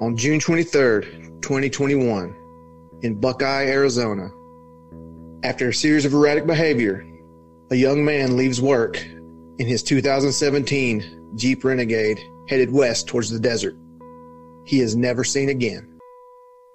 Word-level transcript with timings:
On 0.00 0.16
June 0.16 0.38
23rd, 0.38 1.42
2021, 1.42 2.32
in 3.02 3.18
Buckeye, 3.18 3.66
Arizona, 3.66 4.30
after 5.42 5.70
a 5.70 5.74
series 5.74 6.04
of 6.04 6.14
erratic 6.14 6.46
behavior, 6.46 7.04
a 7.72 7.74
young 7.74 8.04
man 8.04 8.36
leaves 8.36 8.62
work 8.62 9.04
in 9.58 9.66
his 9.66 9.82
2017 9.82 11.32
Jeep 11.34 11.64
Renegade 11.64 12.20
headed 12.48 12.70
west 12.70 13.08
towards 13.08 13.28
the 13.28 13.40
desert. 13.40 13.74
He 14.64 14.78
is 14.78 14.94
never 14.94 15.24
seen 15.24 15.48
again. 15.48 15.98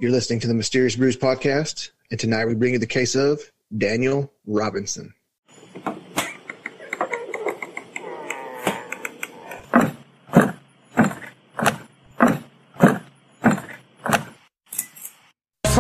You're 0.02 0.12
listening 0.12 0.42
to 0.42 0.48
the 0.48 0.54
Mysterious 0.54 0.98
Brews 0.98 1.16
podcast, 1.16 1.92
and 2.12 2.20
tonight 2.20 2.48
we 2.48 2.56
bring 2.56 2.74
you 2.74 2.80
the 2.80 2.86
case 2.86 3.16
of 3.16 3.40
Daniel 3.78 4.34
Robinson. 4.46 5.14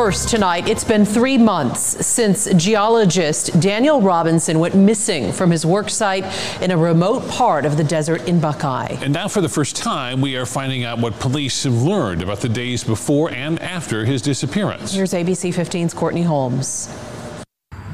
First 0.03 0.27
tonight, 0.27 0.67
it's 0.67 0.83
been 0.83 1.05
three 1.05 1.37
months 1.37 2.05
since 2.05 2.53
geologist 2.55 3.57
Daniel 3.61 4.01
Robinson 4.01 4.59
went 4.59 4.75
missing 4.75 5.31
from 5.31 5.49
his 5.49 5.65
work 5.65 5.89
site 5.89 6.25
in 6.61 6.71
a 6.71 6.77
remote 6.77 7.25
part 7.29 7.63
of 7.63 7.77
the 7.77 7.85
desert 7.85 8.27
in 8.27 8.41
Buckeye. 8.41 8.97
And 9.01 9.13
now, 9.13 9.29
for 9.29 9.39
the 9.39 9.47
first 9.47 9.77
time, 9.77 10.19
we 10.19 10.35
are 10.35 10.45
finding 10.45 10.83
out 10.83 10.99
what 10.99 11.17
police 11.21 11.63
have 11.63 11.83
learned 11.83 12.21
about 12.21 12.41
the 12.41 12.49
days 12.49 12.83
before 12.83 13.31
and 13.31 13.57
after 13.61 14.03
his 14.03 14.21
disappearance. 14.21 14.93
Here's 14.93 15.13
ABC 15.13 15.53
15's 15.53 15.93
Courtney 15.93 16.23
Holmes. 16.23 16.89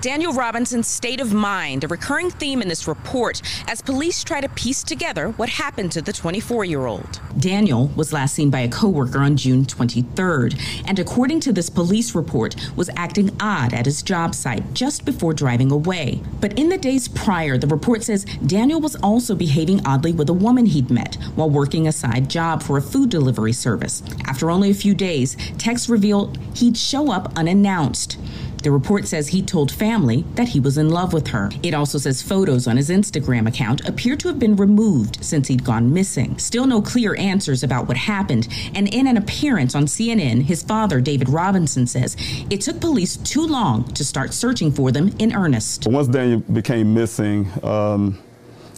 Daniel 0.02 0.32
Robinson's 0.32 0.88
state 0.88 1.20
of 1.20 1.34
mind, 1.34 1.84
a 1.84 1.88
recurring 1.90 2.30
theme 2.30 2.62
in 2.62 2.70
this 2.70 2.88
report 2.88 3.42
as 3.68 3.82
police 3.82 4.24
try 4.24 4.40
to 4.40 4.48
piece 4.48 4.82
together 4.82 5.32
what 5.32 5.50
happened 5.50 5.92
to 5.92 6.02
the 6.02 6.14
24 6.14 6.64
year 6.64 6.86
old. 6.86 7.20
Daniel 7.38 7.88
was 7.98 8.14
last 8.14 8.34
seen 8.34 8.50
by 8.50 8.62
a 8.62 8.70
coworker 8.70 9.20
on 9.20 9.36
June 9.36 9.66
23rd, 9.66 10.58
and 10.88 11.00
according 11.00 11.42
to 11.42 11.52
this 11.52 11.70
police 11.70 12.16
report, 12.16 12.56
was 12.78 12.90
acting 12.96 13.30
odd 13.42 13.74
at 13.74 13.86
his 13.86 14.02
job 14.02 14.34
site 14.34 14.74
just 14.74 15.04
before 15.04 15.34
driving 15.34 15.70
away. 15.70 16.22
But 16.40 16.58
in 16.58 16.70
the 16.70 16.78
days 16.78 17.10
prior, 17.10 17.58
the 17.58 17.68
report 17.68 18.04
says 18.04 18.24
Daniel 18.46 18.80
was 18.80 18.96
also 18.98 19.36
behaving 19.36 19.86
oddly 19.86 20.14
with 20.14 20.30
a 20.30 20.34
woman 20.34 20.66
he'd 20.66 20.90
met 20.90 21.16
while 21.36 21.50
working 21.50 21.88
a 21.88 21.92
side 21.92 22.30
job 22.30 22.64
for 22.64 22.78
a 22.78 22.82
food 22.82 23.10
delivery 23.10 23.54
service. 23.54 24.02
After 24.26 24.50
only 24.50 24.70
a 24.70 24.74
few 24.74 24.96
days, 24.96 25.36
texts 25.58 25.90
revealed 25.90 26.38
he'd 26.56 26.78
show 26.78 27.12
up 27.12 27.38
unannounced. 27.38 28.18
The 28.64 28.72
report 28.72 29.08
says 29.08 29.30
he 29.30 29.42
told 29.42 29.72
family 29.72 30.26
that 30.36 30.50
he 30.50 30.60
was 30.60 30.78
in 30.78 30.90
love 30.90 31.14
with 31.14 31.28
her. 31.30 31.50
It 31.64 31.74
also 31.74 31.98
says 31.98 32.22
photos 32.22 32.68
on 32.68 32.78
his 32.78 32.90
Instagram 32.90 33.48
account 33.48 33.88
appear 33.88 34.16
to 34.18 34.28
have 34.28 34.40
been 34.40 34.56
removed 34.56 35.24
since 35.24 35.48
he'd 35.48 35.64
gone 35.64 35.94
missing. 35.94 36.38
Still 36.38 36.68
no 36.68 36.82
clear 36.82 37.16
answers 37.18 37.64
about 37.64 37.88
what 37.88 37.98
happened. 37.98 38.48
And 38.76 38.94
in 38.94 39.08
an 39.08 39.18
appearance 39.18 39.76
on 39.76 39.86
CNN, 39.86 40.44
his 40.44 40.62
father, 40.62 41.00
David 41.00 41.30
Robinson, 41.30 41.88
says 41.88 42.18
it 42.50 42.62
took 42.62 42.82
police 42.82 43.18
too 43.18 43.46
long 43.46 43.86
to 43.94 44.04
start 44.04 44.34
searching 44.34 44.72
for 44.72 44.92
them 44.92 45.16
in 45.20 45.34
earnest. 45.34 45.88
Once 45.88 46.08
Daniel 46.08 46.40
became 46.40 46.94
missing, 46.94 47.48
um, 47.64 48.20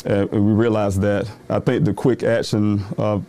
uh, 0.06 0.28
we 0.32 0.40
realized 0.40 1.02
that 1.02 1.30
I 1.50 1.60
think 1.60 1.86
the 1.86 1.94
quick 1.94 2.24
action 2.24 2.84
uh, 2.98 3.20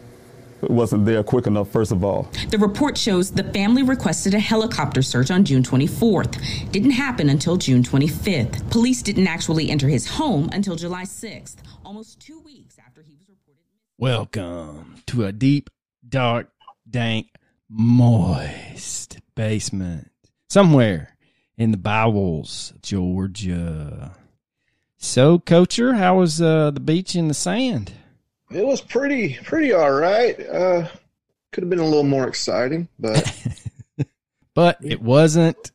wasn't 0.70 1.04
there 1.04 1.22
quick 1.22 1.46
enough, 1.46 1.68
first 1.70 1.92
of 1.92 2.04
all. 2.04 2.30
The 2.50 2.58
report 2.58 2.96
shows 2.96 3.30
the 3.30 3.44
family 3.44 3.82
requested 3.82 4.34
a 4.34 4.38
helicopter 4.38 5.02
search 5.02 5.30
on 5.30 5.44
June 5.44 5.62
24th. 5.62 6.70
Didn't 6.70 6.92
happen 6.92 7.28
until 7.28 7.56
June 7.56 7.82
25th. 7.82 8.70
Police 8.70 9.02
didn't 9.02 9.26
actually 9.26 9.70
enter 9.70 9.88
his 9.88 10.06
home 10.06 10.48
until 10.52 10.76
July 10.76 11.04
6th, 11.04 11.56
almost 11.84 12.20
two 12.20 12.40
weeks 12.40 12.78
after 12.84 13.02
he 13.02 13.14
was 13.14 13.28
reported. 13.28 13.62
Welcome 13.98 14.96
to 15.06 15.24
a 15.24 15.32
deep, 15.32 15.70
dark, 16.08 16.50
dank, 16.88 17.28
moist 17.68 19.18
basement 19.34 20.10
somewhere 20.48 21.16
in 21.56 21.70
the 21.70 21.76
bowels, 21.76 22.72
of 22.74 22.82
Georgia. 22.82 24.16
So, 24.98 25.38
Coacher, 25.38 25.94
how 25.94 26.18
was 26.18 26.40
uh, 26.40 26.70
the 26.70 26.80
beach 26.80 27.16
in 27.16 27.28
the 27.28 27.34
sand? 27.34 27.92
It 28.54 28.66
was 28.66 28.80
pretty, 28.80 29.34
pretty 29.44 29.72
all 29.72 29.92
right. 29.92 30.38
Uh, 30.40 30.88
could 31.52 31.62
have 31.62 31.70
been 31.70 31.78
a 31.78 31.84
little 31.84 32.02
more 32.02 32.26
exciting, 32.26 32.88
but 32.98 33.48
but 34.54 34.78
it 34.82 35.00
wasn't 35.02 35.70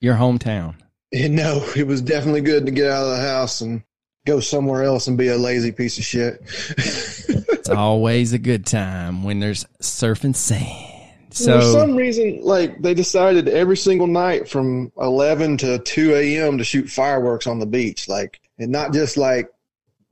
your 0.00 0.14
hometown. 0.14 0.74
no, 1.12 1.64
it 1.76 1.86
was 1.86 2.00
definitely 2.00 2.40
good 2.40 2.66
to 2.66 2.72
get 2.72 2.90
out 2.90 3.04
of 3.04 3.16
the 3.16 3.22
house 3.22 3.60
and 3.60 3.82
go 4.26 4.40
somewhere 4.40 4.84
else 4.84 5.06
and 5.06 5.16
be 5.18 5.28
a 5.28 5.38
lazy 5.38 5.72
piece 5.72 5.98
of 5.98 6.04
shit. 6.04 6.40
it's 6.78 7.68
always 7.68 8.32
a 8.32 8.38
good 8.38 8.66
time 8.66 9.24
when 9.24 9.40
there's 9.40 9.64
surfing 9.82 10.36
sand. 10.36 10.94
So 11.30 11.44
So 11.44 11.60
for 11.60 11.80
some 11.80 11.96
reason, 11.96 12.40
like 12.42 12.80
they 12.80 12.94
decided 12.94 13.48
every 13.48 13.76
single 13.76 14.06
night 14.06 14.48
from 14.48 14.92
eleven 14.98 15.56
to 15.58 15.78
two 15.78 16.14
a.m. 16.14 16.58
to 16.58 16.64
shoot 16.64 16.88
fireworks 16.88 17.46
on 17.46 17.58
the 17.58 17.66
beach, 17.66 18.08
like, 18.08 18.40
and 18.58 18.70
not 18.70 18.92
just 18.92 19.16
like 19.16 19.50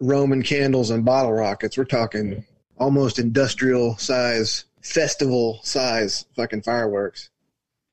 Roman 0.01 0.43
candles 0.43 0.91
and 0.91 1.05
bottle 1.05 1.33
rockets. 1.33 1.77
We're 1.79 1.85
talking 1.85 2.45
almost 2.79 3.19
industrial 3.19 3.97
size, 3.97 4.65
festival 4.83 5.61
size 5.63 6.27
fucking 6.37 6.63
fireworks. 6.63 7.31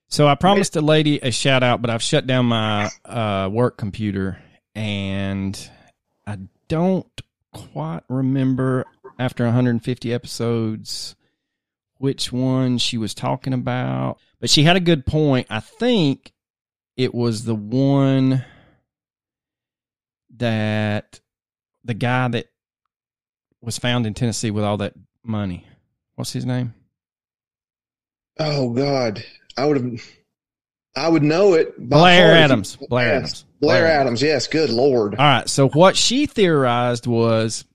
So 0.09 0.27
I 0.27 0.35
promised 0.35 0.75
a 0.75 0.81
lady 0.81 1.19
a 1.23 1.31
shout 1.31 1.63
out, 1.63 1.81
but 1.81 1.89
I've 1.89 2.03
shut 2.03 2.27
down 2.27 2.45
my 2.45 2.89
uh, 3.03 3.49
work 3.51 3.77
computer, 3.77 4.39
and 4.75 5.57
I 6.27 6.37
don't 6.67 7.21
quite 7.51 8.03
remember 8.09 8.85
after 9.17 9.45
150 9.45 10.13
episodes 10.13 11.15
which 11.97 12.31
one 12.31 12.77
she 12.77 12.97
was 12.97 13.13
talking 13.13 13.53
about. 13.53 14.19
But 14.39 14.49
she 14.49 14.63
had 14.63 14.75
a 14.75 14.81
good 14.81 15.05
point. 15.05 15.47
I 15.49 15.61
think 15.61 16.33
it 16.95 17.15
was 17.15 17.45
the 17.45 17.55
one 17.55 18.43
that 20.35 21.21
the 21.83 21.93
guy 21.93 22.27
that 22.29 22.47
was 23.61 23.77
found 23.77 24.05
in 24.05 24.13
Tennessee 24.13 24.51
with 24.51 24.63
all 24.63 24.77
that 24.77 24.93
money. 25.23 25.65
What's 26.15 26.33
his 26.33 26.45
name? 26.45 26.73
Oh 28.39 28.69
God, 28.71 29.23
I 29.57 29.65
would 29.65 29.77
have, 29.77 30.01
I 30.95 31.07
would 31.07 31.23
know 31.23 31.53
it. 31.53 31.77
Blair 31.77 32.27
heart 32.27 32.33
if 32.33 32.37
you- 32.37 32.43
Adams. 32.43 32.75
Blair 32.89 33.07
Yes. 33.07 33.15
Adams. 33.17 33.45
Blair 33.61 33.81
Blair 33.81 33.87
Adams. 34.01 34.21
Yes. 34.21 34.47
Good 34.47 34.69
Lord. 34.69 35.15
All 35.15 35.25
right. 35.25 35.49
So 35.49 35.69
what 35.69 35.95
she 35.95 36.25
theorized 36.25 37.07
was 37.07 37.65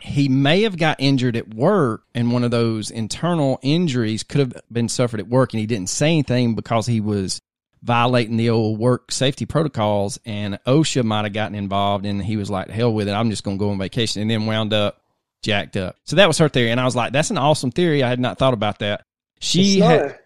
he 0.00 0.28
may 0.28 0.62
have 0.62 0.76
got 0.78 0.96
injured 1.00 1.36
at 1.36 1.54
work, 1.54 2.04
and 2.14 2.32
one 2.32 2.44
of 2.44 2.50
those 2.50 2.90
internal 2.90 3.58
injuries 3.62 4.22
could 4.22 4.40
have 4.40 4.54
been 4.72 4.88
suffered 4.88 5.20
at 5.20 5.28
work, 5.28 5.52
and 5.52 5.60
he 5.60 5.66
didn't 5.66 5.88
say 5.90 6.08
anything 6.12 6.54
because 6.54 6.86
he 6.86 7.00
was 7.00 7.40
violating 7.82 8.36
the 8.36 8.50
old 8.50 8.78
work 8.78 9.10
safety 9.10 9.46
protocols, 9.46 10.18
and 10.24 10.58
OSHA 10.66 11.04
might 11.04 11.24
have 11.24 11.32
gotten 11.32 11.54
involved, 11.54 12.06
and 12.06 12.22
he 12.22 12.36
was 12.36 12.50
like, 12.50 12.68
"Hell 12.68 12.92
with 12.92 13.08
it, 13.08 13.12
I'm 13.12 13.30
just 13.30 13.44
going 13.44 13.58
to 13.58 13.64
go 13.64 13.70
on 13.70 13.78
vacation," 13.78 14.22
and 14.22 14.30
then 14.30 14.46
wound 14.46 14.72
up 14.72 15.00
jacked 15.42 15.76
up. 15.76 15.96
So 16.04 16.16
that 16.16 16.28
was 16.28 16.38
her 16.38 16.48
theory, 16.48 16.70
and 16.70 16.80
I 16.80 16.84
was 16.84 16.96
like, 16.96 17.12
"That's 17.12 17.30
an 17.30 17.38
awesome 17.38 17.70
theory. 17.70 18.02
I 18.02 18.08
had 18.08 18.20
not 18.20 18.38
thought 18.38 18.54
about 18.54 18.80
that." 18.80 19.04
She 19.40 19.72
it's, 19.72 19.80
not, 19.80 19.90
had, 19.90 20.00
a- 20.00 20.18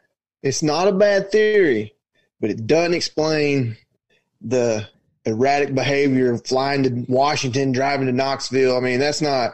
it's 0.42 0.62
not 0.62 0.88
a 0.88 0.92
bad 0.92 1.30
theory, 1.30 1.94
but 2.40 2.50
it 2.50 2.66
doesn't 2.66 2.94
explain 2.94 3.76
the 4.40 4.88
erratic 5.24 5.74
behavior 5.74 6.32
of 6.32 6.46
flying 6.46 6.82
to 6.82 7.04
Washington, 7.08 7.72
driving 7.72 8.06
to 8.06 8.12
Knoxville. 8.12 8.76
I 8.76 8.80
mean, 8.80 8.98
that's 8.98 9.22
not 9.22 9.52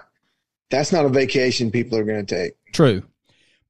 that's 0.70 0.92
not 0.92 1.04
a 1.04 1.08
vacation 1.08 1.70
people 1.70 1.98
are 1.98 2.04
going 2.04 2.24
to 2.24 2.34
take. 2.34 2.54
True. 2.72 3.02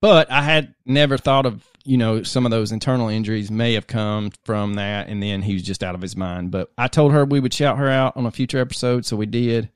But 0.01 0.31
I 0.31 0.43
had 0.43 0.75
never 0.87 1.19
thought 1.19 1.47
of, 1.47 1.67
you 1.85 1.97
know, 1.97 2.23
some 2.23 2.45
of 2.45 2.51
those 2.51 2.73
internal 2.73 3.09
injuries 3.09 3.51
may 3.51 3.75
have 3.75 3.87
come 3.87 4.31
from 4.45 4.75
that 4.75 5.09
and 5.09 5.23
then 5.23 5.43
he 5.43 5.55
was 5.55 5.63
just 5.63 5.83
out 5.83 5.95
of 5.95 6.03
his 6.03 6.17
mind. 6.17 6.51
But 6.51 6.71
I 6.77 6.89
told 6.89 7.13
her 7.13 7.25
we 7.25 7.41
would 7.41 7.55
shout 7.55 7.79
her 7.79 7.89
out 7.89 8.17
on 8.17 8.27
a 8.27 8.31
future 8.31 8.59
episode, 8.59 9.05
so 9.07 9.17
we 9.17 9.27
did. 9.27 9.71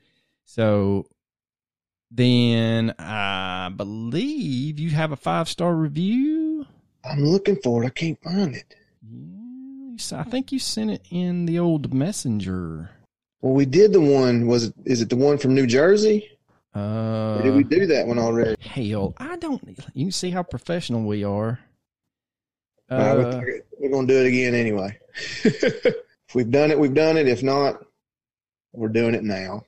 So 0.44 1.06
then 2.10 2.94
I 2.98 3.70
believe 3.75 4.78
you 4.78 4.91
have 4.91 5.12
a 5.12 5.16
five 5.16 5.48
star 5.48 5.75
review. 5.75 6.66
I'm 7.04 7.24
looking 7.24 7.56
for 7.62 7.83
it. 7.83 7.86
I 7.86 7.91
can't 7.91 8.22
find 8.22 8.54
it. 8.54 8.74
I 10.12 10.24
think 10.24 10.50
you 10.53 10.59
sent 10.59 10.91
it 10.91 11.07
in 11.10 11.47
the 11.47 11.59
old 11.59 11.95
messenger. 11.95 12.91
Well, 13.41 13.53
we 13.54 13.65
did 13.66 13.92
the 13.92 14.00
one. 14.00 14.47
Was 14.47 14.65
it? 14.65 14.74
Is 14.84 15.00
it 15.03 15.09
the 15.10 15.16
one 15.16 15.39
from 15.39 15.54
New 15.54 15.66
Jersey? 15.66 16.28
Uh, 16.74 17.36
Or 17.39 17.42
did 17.42 17.54
we 17.54 17.62
do 17.62 17.86
that 17.86 18.07
one 18.07 18.18
already? 18.18 18.57
hell, 18.60 19.15
I 19.18 19.36
don't. 19.36 19.62
You 19.95 20.07
can 20.07 20.12
see 20.12 20.30
how 20.30 20.42
professional 20.42 21.04
we 21.04 21.22
are. 21.22 21.60
Right, 22.91 23.01
Uh, 23.01 23.41
we're, 23.41 23.60
we're 23.78 23.91
going 23.91 24.07
to 24.07 24.13
do 24.13 24.21
it 24.21 24.28
again 24.28 24.54
anyway. 24.54 24.98
if 25.45 26.34
we've 26.34 26.51
done 26.51 26.71
it, 26.71 26.78
we've 26.78 26.95
done 26.95 27.16
it. 27.16 27.28
If 27.28 27.42
not, 27.42 27.84
we're 28.72 28.89
doing 28.89 29.15
it 29.15 29.25
now. 29.25 29.65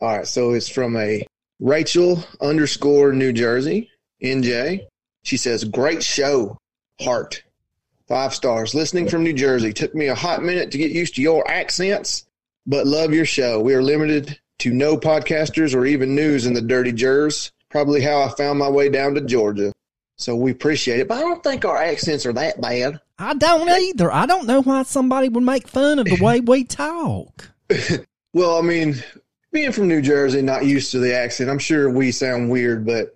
All 0.00 0.16
right. 0.16 0.26
So 0.26 0.52
it's 0.52 0.68
from 0.68 0.96
a 0.96 1.26
Rachel 1.60 2.24
underscore 2.40 3.12
New 3.12 3.32
Jersey, 3.32 3.90
NJ. 4.22 4.86
She 5.24 5.36
says, 5.36 5.64
Great 5.64 6.02
show, 6.02 6.58
heart. 7.00 7.42
Five 8.08 8.34
stars. 8.34 8.74
Listening 8.74 9.08
from 9.08 9.22
New 9.22 9.32
Jersey. 9.32 9.72
Took 9.72 9.94
me 9.94 10.08
a 10.08 10.14
hot 10.14 10.42
minute 10.42 10.70
to 10.72 10.78
get 10.78 10.90
used 10.90 11.14
to 11.14 11.22
your 11.22 11.48
accents, 11.48 12.26
but 12.66 12.86
love 12.86 13.14
your 13.14 13.24
show. 13.24 13.60
We 13.60 13.74
are 13.74 13.82
limited 13.82 14.38
to 14.58 14.72
no 14.72 14.96
podcasters 14.96 15.74
or 15.74 15.86
even 15.86 16.14
news 16.14 16.44
in 16.44 16.52
the 16.52 16.60
dirty 16.60 16.92
jers. 16.92 17.52
Probably 17.70 18.02
how 18.02 18.20
I 18.20 18.28
found 18.30 18.58
my 18.58 18.68
way 18.68 18.88
down 18.90 19.14
to 19.14 19.20
Georgia. 19.20 19.72
So 20.22 20.36
we 20.36 20.52
appreciate 20.52 21.00
it, 21.00 21.08
but 21.08 21.18
I 21.18 21.20
don't 21.20 21.42
think 21.42 21.64
our 21.64 21.76
accents 21.76 22.24
are 22.26 22.32
that 22.34 22.60
bad. 22.60 23.00
I 23.18 23.34
don't 23.34 23.68
either. 23.68 24.12
I 24.12 24.26
don't 24.26 24.46
know 24.46 24.62
why 24.62 24.84
somebody 24.84 25.28
would 25.28 25.42
make 25.42 25.68
fun 25.68 25.98
of 25.98 26.06
the 26.06 26.18
way 26.20 26.40
we 26.40 26.64
talk. 26.64 27.48
Well, 28.34 28.56
I 28.58 28.62
mean, 28.62 28.94
being 29.52 29.72
from 29.72 29.88
New 29.88 30.00
Jersey, 30.00 30.40
not 30.40 30.64
used 30.64 30.90
to 30.92 30.98
the 30.98 31.14
accent, 31.14 31.50
I'm 31.50 31.58
sure 31.58 31.90
we 31.90 32.10
sound 32.12 32.50
weird, 32.50 32.86
but 32.86 33.14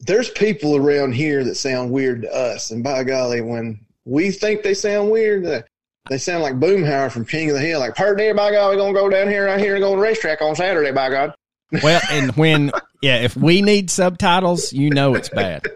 there's 0.00 0.28
people 0.28 0.76
around 0.76 1.14
here 1.14 1.42
that 1.44 1.54
sound 1.54 1.90
weird 1.90 2.22
to 2.22 2.34
us. 2.34 2.70
And 2.70 2.84
by 2.84 3.04
golly, 3.04 3.40
when 3.40 3.80
we 4.04 4.30
think 4.30 4.62
they 4.62 4.74
sound 4.74 5.10
weird, 5.10 5.64
they 6.10 6.18
sound 6.18 6.42
like 6.42 6.60
Boomhauer 6.60 7.10
from 7.10 7.24
King 7.24 7.48
of 7.48 7.56
the 7.56 7.62
Hill. 7.62 7.80
Like, 7.80 7.94
pardon 7.94 8.26
me, 8.26 8.32
by 8.34 8.50
God, 8.50 8.68
we're 8.68 8.76
going 8.76 8.94
to 8.94 9.00
go 9.00 9.08
down 9.08 9.28
here, 9.28 9.46
right 9.46 9.58
here, 9.58 9.76
and 9.76 9.82
go 9.82 9.92
to 9.92 9.96
the 9.96 10.02
racetrack 10.02 10.42
on 10.42 10.54
Saturday, 10.54 10.92
by 10.92 11.08
God. 11.08 11.34
Well, 11.82 12.02
and 12.10 12.36
when 12.36 12.70
yeah, 13.04 13.16
if 13.16 13.36
we 13.36 13.60
need 13.60 13.90
subtitles, 13.90 14.72
you 14.72 14.88
know 14.88 15.14
it's 15.14 15.28
bad. 15.28 15.66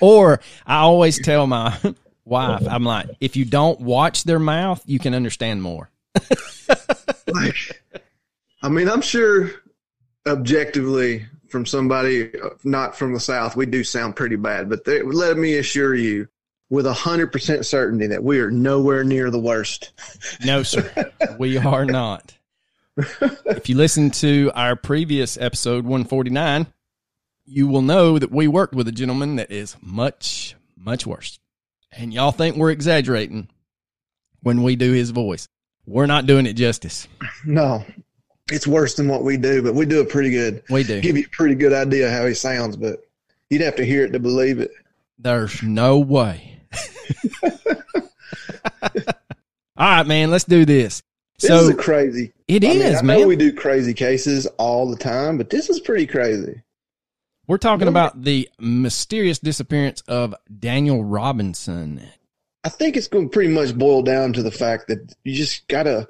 Or 0.00 0.40
I 0.66 0.78
always 0.78 1.20
tell 1.20 1.46
my 1.46 1.78
wife, 2.24 2.66
I'm 2.68 2.82
like, 2.82 3.08
if 3.20 3.36
you 3.36 3.44
don't 3.44 3.80
watch 3.80 4.24
their 4.24 4.40
mouth, 4.40 4.82
you 4.84 4.98
can 4.98 5.14
understand 5.14 5.62
more. 5.62 5.90
like, 7.28 7.84
I 8.62 8.68
mean, 8.68 8.88
I'm 8.88 9.00
sure 9.00 9.52
objectively 10.26 11.24
from 11.48 11.66
somebody 11.66 12.32
not 12.64 12.96
from 12.96 13.14
the 13.14 13.20
South, 13.20 13.54
we 13.54 13.66
do 13.66 13.84
sound 13.84 14.16
pretty 14.16 14.36
bad, 14.36 14.68
but 14.68 14.84
they, 14.84 15.02
let 15.02 15.36
me 15.36 15.56
assure 15.56 15.94
you 15.94 16.26
with 16.68 16.86
a 16.86 16.92
hundred 16.92 17.30
percent 17.30 17.64
certainty 17.64 18.08
that 18.08 18.24
we 18.24 18.40
are 18.40 18.50
nowhere 18.50 19.04
near 19.04 19.30
the 19.30 19.38
worst. 19.38 19.92
No, 20.44 20.64
sir, 20.64 21.12
we 21.38 21.58
are 21.58 21.84
not. 21.84 22.34
If 22.96 23.68
you 23.68 23.76
listen 23.76 24.10
to 24.10 24.50
our 24.54 24.76
previous 24.76 25.36
episode 25.38 25.84
149, 25.84 26.66
you 27.44 27.66
will 27.66 27.82
know 27.82 28.18
that 28.18 28.30
we 28.30 28.48
worked 28.48 28.74
with 28.74 28.88
a 28.88 28.92
gentleman 28.92 29.36
that 29.36 29.50
is 29.50 29.76
much, 29.80 30.54
much 30.76 31.06
worse. 31.06 31.38
And 31.92 32.14
y'all 32.14 32.32
think 32.32 32.56
we're 32.56 32.70
exaggerating 32.70 33.48
when 34.40 34.62
we 34.62 34.76
do 34.76 34.92
his 34.92 35.10
voice. 35.10 35.48
We're 35.86 36.06
not 36.06 36.26
doing 36.26 36.46
it 36.46 36.52
justice. 36.54 37.08
No, 37.44 37.84
it's 38.50 38.66
worse 38.66 38.94
than 38.94 39.08
what 39.08 39.24
we 39.24 39.36
do, 39.36 39.62
but 39.62 39.74
we 39.74 39.86
do 39.86 40.00
it 40.00 40.08
pretty 40.08 40.30
good. 40.30 40.62
We 40.70 40.84
do. 40.84 41.00
Give 41.00 41.16
you 41.16 41.24
a 41.24 41.36
pretty 41.36 41.54
good 41.54 41.72
idea 41.72 42.10
how 42.10 42.26
he 42.26 42.34
sounds, 42.34 42.76
but 42.76 43.00
you'd 43.48 43.62
have 43.62 43.76
to 43.76 43.84
hear 43.84 44.04
it 44.04 44.12
to 44.12 44.18
believe 44.20 44.60
it. 44.60 44.70
There's 45.18 45.62
no 45.62 45.98
way. 45.98 46.60
All 48.82 48.90
right, 49.76 50.06
man, 50.06 50.30
let's 50.30 50.44
do 50.44 50.64
this. 50.64 51.02
This 51.40 51.68
is 51.68 51.74
crazy. 51.76 52.32
it 52.48 52.64
I 52.64 52.68
is, 52.68 52.74
mean, 52.78 52.96
I 52.96 53.02
man. 53.02 53.20
know 53.20 53.26
we 53.28 53.36
do 53.36 53.52
crazy 53.52 53.94
cases 53.94 54.46
all 54.58 54.88
the 54.90 54.96
time, 54.96 55.38
but 55.38 55.50
this 55.50 55.70
is 55.70 55.80
pretty 55.80 56.06
crazy. 56.06 56.62
We're 57.46 57.58
talking 57.58 57.88
about 57.88 58.22
the 58.22 58.48
mysterious 58.60 59.38
disappearance 59.40 60.02
of 60.02 60.34
Daniel 60.58 61.02
Robinson. 61.02 62.02
I 62.62 62.68
think 62.68 62.96
it's 62.96 63.08
going 63.08 63.28
to 63.28 63.32
pretty 63.32 63.52
much 63.52 63.76
boil 63.76 64.02
down 64.02 64.32
to 64.34 64.42
the 64.42 64.50
fact 64.52 64.88
that 64.88 65.14
you 65.24 65.34
just 65.34 65.66
got 65.66 65.84
to 65.84 66.08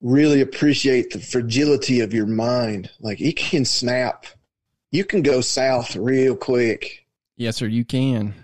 really 0.00 0.42
appreciate 0.42 1.10
the 1.10 1.18
fragility 1.18 2.00
of 2.00 2.12
your 2.12 2.26
mind. 2.26 2.90
Like 3.00 3.20
it 3.20 3.36
can 3.36 3.64
snap. 3.64 4.26
You 4.92 5.04
can 5.04 5.22
go 5.22 5.40
south 5.40 5.96
real 5.96 6.36
quick. 6.36 7.04
Yes, 7.36 7.56
sir, 7.56 7.66
you 7.66 7.84
can. 7.84 8.34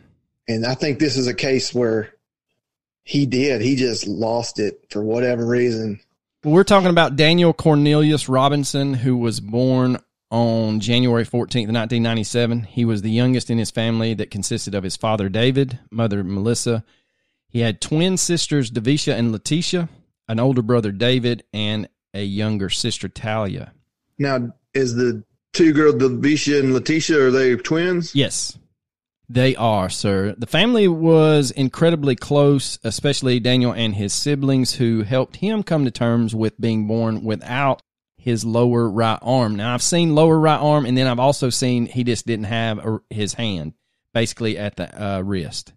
And 0.48 0.66
I 0.66 0.74
think 0.74 0.98
this 0.98 1.16
is 1.16 1.28
a 1.28 1.34
case 1.34 1.72
where 1.72 2.14
he 3.04 3.26
did. 3.26 3.60
He 3.60 3.76
just 3.76 4.06
lost 4.08 4.58
it 4.58 4.84
for 4.90 5.02
whatever 5.02 5.46
reason. 5.46 6.00
We're 6.44 6.64
talking 6.64 6.90
about 6.90 7.14
Daniel 7.14 7.52
Cornelius 7.52 8.28
Robinson, 8.28 8.94
who 8.94 9.16
was 9.16 9.38
born 9.38 9.98
on 10.28 10.80
January 10.80 11.24
14th, 11.24 11.70
1997. 11.70 12.64
He 12.64 12.84
was 12.84 13.02
the 13.02 13.12
youngest 13.12 13.48
in 13.48 13.58
his 13.58 13.70
family 13.70 14.14
that 14.14 14.32
consisted 14.32 14.74
of 14.74 14.82
his 14.82 14.96
father, 14.96 15.28
David, 15.28 15.78
mother, 15.92 16.24
Melissa. 16.24 16.84
He 17.48 17.60
had 17.60 17.80
twin 17.80 18.16
sisters, 18.16 18.72
Davisha 18.72 19.16
and 19.16 19.30
Letitia, 19.30 19.88
an 20.26 20.40
older 20.40 20.62
brother, 20.62 20.90
David, 20.90 21.44
and 21.52 21.88
a 22.12 22.24
younger 22.24 22.70
sister, 22.70 23.08
Talia. 23.08 23.72
Now, 24.18 24.52
is 24.74 24.96
the 24.96 25.22
two 25.52 25.72
girls, 25.72 25.94
Davisha 25.94 26.58
and 26.58 26.74
Letitia, 26.74 27.26
are 27.26 27.30
they 27.30 27.54
twins? 27.54 28.16
Yes, 28.16 28.58
they 29.32 29.56
are, 29.56 29.88
sir. 29.88 30.34
The 30.36 30.46
family 30.46 30.88
was 30.88 31.50
incredibly 31.50 32.16
close, 32.16 32.78
especially 32.84 33.40
Daniel 33.40 33.72
and 33.72 33.94
his 33.94 34.12
siblings, 34.12 34.74
who 34.74 35.02
helped 35.02 35.36
him 35.36 35.62
come 35.62 35.84
to 35.86 35.90
terms 35.90 36.34
with 36.34 36.60
being 36.60 36.86
born 36.86 37.24
without 37.24 37.82
his 38.16 38.44
lower 38.44 38.88
right 38.88 39.18
arm. 39.22 39.56
Now, 39.56 39.74
I've 39.74 39.82
seen 39.82 40.14
lower 40.14 40.38
right 40.38 40.60
arm, 40.60 40.84
and 40.84 40.96
then 40.96 41.06
I've 41.06 41.18
also 41.18 41.48
seen 41.48 41.86
he 41.86 42.04
just 42.04 42.26
didn't 42.26 42.44
have 42.44 42.78
a, 42.78 43.00
his 43.08 43.32
hand, 43.34 43.72
basically 44.12 44.58
at 44.58 44.76
the 44.76 45.02
uh, 45.02 45.20
wrist. 45.22 45.72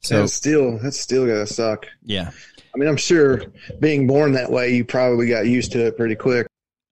So, 0.00 0.20
that's 0.20 0.34
still 0.34 0.78
that's 0.78 0.98
still 0.98 1.26
gotta 1.26 1.46
suck. 1.46 1.86
yeah. 2.02 2.30
I 2.74 2.78
mean, 2.78 2.88
I'm 2.88 2.96
sure 2.96 3.44
being 3.80 4.06
born 4.06 4.32
that 4.32 4.50
way, 4.50 4.74
you 4.74 4.84
probably 4.84 5.28
got 5.28 5.46
used 5.46 5.72
to 5.72 5.86
it 5.86 5.96
pretty 5.96 6.16
quick. 6.16 6.46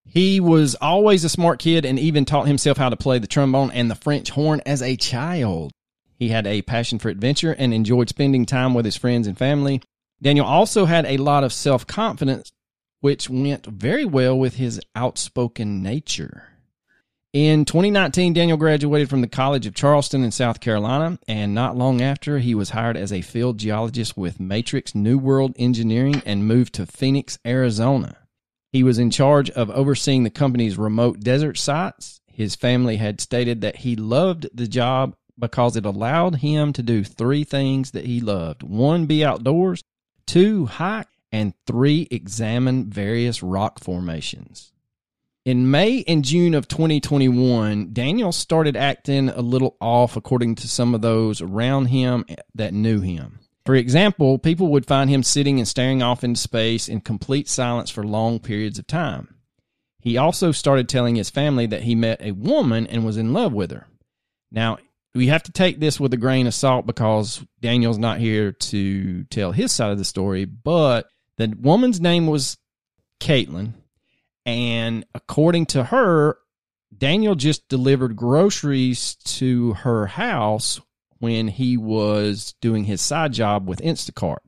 He 0.07 0.41
was 0.41 0.77
always 0.77 1.25
a 1.25 1.29
smart 1.29 1.59
kid 1.59 1.85
and 1.85 1.99
even 1.99 2.25
taught 2.25 2.47
himself 2.47 2.77
how 2.77 2.91
to 2.91 2.97
play 2.97 3.19
the 3.19 3.27
trombone 3.27 3.71
and 3.73 3.91
the 3.91 3.95
French 3.95 4.31
horn 4.31 4.61
as 4.65 4.83
a 4.83 4.95
child. 4.97 5.73
He 6.23 6.29
had 6.29 6.47
a 6.47 6.63
passion 6.63 7.01
for 7.01 7.09
adventure 7.09 7.51
and 7.51 7.75
enjoyed 7.75 8.09
spending 8.09 8.47
time 8.47 8.75
with 8.75 8.85
his 8.85 8.97
friends 8.97 9.27
and 9.27 9.37
family. 9.37 9.83
Daniel 10.23 10.47
also 10.47 10.85
had 10.85 11.05
a 11.05 11.17
lot 11.17 11.43
of 11.43 11.53
self 11.53 11.85
confidence, 11.85 12.53
which 13.01 13.29
went 13.29 13.67
very 13.67 14.05
well 14.05 14.39
with 14.39 14.55
his 14.55 14.81
outspoken 14.95 15.83
nature. 15.83 16.45
In 17.33 17.65
2019, 17.65 18.35
Daniel 18.35 18.57
graduated 18.57 19.11
from 19.11 19.21
the 19.21 19.27
College 19.27 19.67
of 19.67 19.75
Charleston 19.75 20.23
in 20.23 20.31
South 20.31 20.61
Carolina, 20.61 21.19
and 21.27 21.57
not 21.57 21.77
long 21.77 22.01
after, 22.01 22.39
he 22.39 22.55
was 22.55 22.71
hired 22.71 22.97
as 22.97 23.13
a 23.13 23.21
field 23.21 23.59
geologist 23.59 24.17
with 24.17 24.39
Matrix 24.39 24.95
New 24.95 25.19
World 25.19 25.57
Engineering 25.59 26.23
and 26.25 26.47
moved 26.47 26.73
to 26.75 26.87
Phoenix, 26.87 27.41
Arizona. 27.45 28.17
He 28.71 28.85
was 28.85 29.01
in 29.01 29.11
charge 29.11 29.51
of 29.51 29.71
overseeing 29.71 30.23
the 30.23 30.31
company's 30.31 30.79
remote 30.79 31.19
desert 31.19 31.59
sites. 31.59 32.21
His 32.29 32.55
family 32.55 32.99
had 32.99 33.21
stated 33.21 33.61
that 33.63 33.79
he 33.79 33.97
loved 33.97 34.47
the 34.55 34.69
job 34.69 35.17
because 35.43 35.77
it 35.77 35.85
allowed 35.85 36.37
him 36.37 36.73
to 36.73 36.85
do 36.85 37.03
three 37.03 37.43
things 37.43 37.91
that 37.91 38.07
he 38.07 38.21
loved 38.21 38.63
one, 38.63 39.07
be 39.07 39.25
outdoors, 39.25 39.83
two, 40.25 40.67
hike, 40.67 41.09
and 41.33 41.53
three, 41.67 42.07
examine 42.13 42.89
various 42.89 43.43
rock 43.43 43.81
formations. 43.81 44.73
In 45.45 45.69
May 45.69 46.05
and 46.07 46.25
June 46.25 46.55
of 46.55 46.69
2021, 46.69 47.93
Daniel 47.93 48.31
started 48.31 48.77
acting 48.77 49.31
a 49.31 49.41
little 49.41 49.77
off 49.81 50.17
according 50.17 50.55
to 50.55 50.69
some 50.69 50.95
of 50.95 51.01
those 51.01 51.43
around 51.43 51.87
him 51.87 52.25
that 52.55 52.73
knew 52.73 53.01
him. 53.01 53.41
For 53.67 53.75
example, 53.75 54.39
people 54.39 54.69
would 54.69 54.87
find 54.87 55.11
him 55.11 55.25
sitting 55.25 55.59
and 55.59 55.67
staring 55.67 56.05
off 56.05 56.23
into 56.23 56.41
space 56.41 56.89
in 56.89 57.01
complete 57.01 57.49
silence 57.49 57.91
for 57.91 58.05
long 58.05 58.39
periods 58.39 58.79
of 58.79 58.87
time. 58.87 59.35
He 59.99 60.17
also 60.17 60.53
started 60.53 60.89
telling 60.89 61.17
his 61.17 61.31
family 61.31 61.67
that 61.67 61.83
he 61.83 61.97
met 61.97 62.23
a 62.23 62.31
woman 62.31 62.87
and 62.87 63.05
was 63.05 63.17
in 63.17 63.33
love 63.33 63.53
with 63.53 63.73
her. 63.73 63.89
Now, 64.53 64.79
we 65.15 65.27
have 65.29 65.43
to 65.45 65.53
take 65.53 65.79
this 65.79 66.01
with 66.01 66.13
a 66.15 66.19
grain 66.19 66.47
of 66.47 66.55
salt 66.55 66.87
because 66.87 67.45
Daniel's 67.61 67.99
not 67.99 68.19
here 68.19 68.53
to 68.53 69.25
tell 69.25 69.53
his 69.53 69.73
side 69.73 69.93
of 69.93 69.99
the 69.99 70.05
story, 70.05 70.45
but 70.45 71.09
the 71.37 71.55
woman's 71.61 72.01
name 72.01 72.27
was 72.27 72.57
Caitlin. 73.21 73.75
And 74.47 75.05
according 75.15 75.67
to 75.67 75.85
her, 75.85 76.39
Daniel 76.97 77.35
just 77.35 77.69
delivered 77.69 78.17
groceries 78.17 79.15
to 79.17 79.75
her 79.75 80.07
house 80.07 80.81
when 81.19 81.49
he 81.49 81.77
was 81.77 82.55
doing 82.61 82.85
his 82.85 83.01
side 83.01 83.33
job 83.33 83.69
with 83.69 83.81
Instacart. 83.81 84.39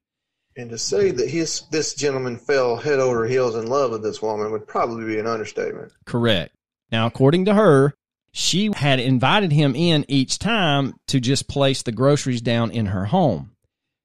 And 0.57 0.71
to 0.71 0.79
say 0.79 1.11
that 1.11 1.29
his 1.29 1.63
this 1.71 1.95
gentleman 1.95 2.37
fell 2.37 2.77
head 2.77 3.01
over 3.01 3.27
heels 3.27 3.57
in 3.57 3.67
love 3.67 3.91
with 3.91 4.03
this 4.03 4.23
woman 4.23 4.53
would 4.53 4.67
probably 4.67 5.05
be 5.05 5.19
an 5.19 5.27
understatement. 5.27 5.93
Correct. 6.05 6.55
Now, 6.93 7.07
according 7.07 7.47
to 7.47 7.55
her, 7.55 7.95
she 8.37 8.69
had 8.75 8.99
invited 8.99 9.53
him 9.53 9.77
in 9.77 10.05
each 10.09 10.41
time 10.41 10.93
to 11.07 11.21
just 11.21 11.47
place 11.47 11.83
the 11.83 11.93
groceries 11.93 12.41
down 12.43 12.73
in 12.73 12.87
her 12.87 13.05
home. 13.05 13.53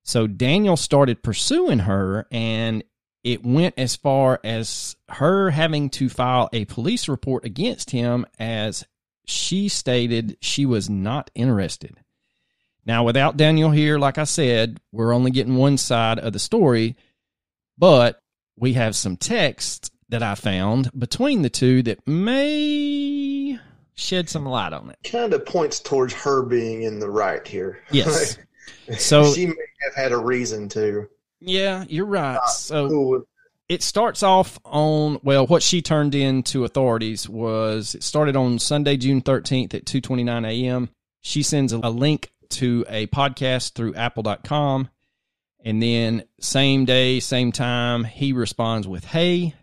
So 0.04 0.28
Daniel 0.28 0.78
started 0.78 1.24
pursuing 1.24 1.80
her, 1.80 2.28
and 2.32 2.84
it 3.24 3.44
went 3.44 3.74
as 3.76 3.96
far 3.96 4.40
as 4.44 4.96
her 5.10 5.50
having 5.50 5.90
to 5.90 6.10
file 6.10 6.48
a 6.54 6.66
police 6.66 7.10
report 7.10 7.44
against 7.44 7.90
him 7.90 8.24
as 8.38 8.86
she 9.26 9.68
stated 9.68 10.38
she 10.42 10.64
was 10.64 10.92
not 10.92 11.32
interested. 11.34 11.98
Now, 12.86 13.04
without 13.04 13.36
Daniel 13.36 13.72
here, 13.72 13.98
like 13.98 14.20
I 14.20 14.26
said, 14.26 14.80
we're 14.92 15.14
only 15.14 15.32
getting 15.32 15.56
one 15.56 15.78
side 15.78 16.20
of 16.20 16.34
the 16.34 16.40
story, 16.40 16.96
but 17.80 18.22
we 18.56 18.74
have 18.74 18.96
some 18.96 19.18
text 19.18 19.92
that 20.10 20.22
I 20.22 20.36
found 20.36 20.92
between 20.98 21.42
the 21.42 21.50
two 21.50 21.82
that 21.84 22.08
may 22.08 23.39
shed 24.00 24.30
some 24.30 24.46
light 24.46 24.74
on 24.74 24.90
it. 24.90 24.98
Kind 25.04 25.34
of 25.34 25.46
points 25.46 25.80
towards 25.80 26.14
her 26.14 26.44
being 26.44 26.84
in 26.84 27.00
the 27.00 27.10
right 27.10 27.46
here. 27.48 27.82
Yes. 27.92 28.38
Like, 28.38 28.46
So, 29.00 29.34
she 29.34 29.48
may 29.48 29.54
have 29.84 29.96
had 29.96 30.12
a 30.12 30.18
reason 30.18 30.70
to. 30.70 31.08
yeah, 31.40 31.86
you're 31.88 32.06
right. 32.06 32.40
So, 32.50 32.88
Cool 32.88 33.24
it 33.68 33.84
starts 33.84 34.24
off 34.24 34.58
on 34.66 35.20
well 35.22 35.46
what 35.46 35.62
she 35.62 35.80
turned 35.80 36.16
in 36.16 36.42
to 36.42 36.66
authorities 36.66 37.30
was 37.30 37.94
it 37.94 38.02
started 38.02 38.36
on 38.36 38.58
sunday 38.58 38.98
june 38.98 39.22
13th 39.22 39.76
at 39.76 39.86
2.29 39.86 40.48
a.m 40.48 40.90
she 41.22 41.44
sends 41.44 41.72
a 41.72 41.78
link 41.78 42.32
to 42.50 42.86
a 42.90 43.08
podcast 43.08 43.74
through 43.74 43.96
apple.com. 43.96 44.90
And 45.64 45.84
then 45.84 46.24
same 46.40 46.86
day, 46.86 47.20
same 47.20 47.52
time, 47.52 48.06
he 48.06 48.32
responds 48.34 48.88
with 48.88 49.04
hey. 49.04 49.56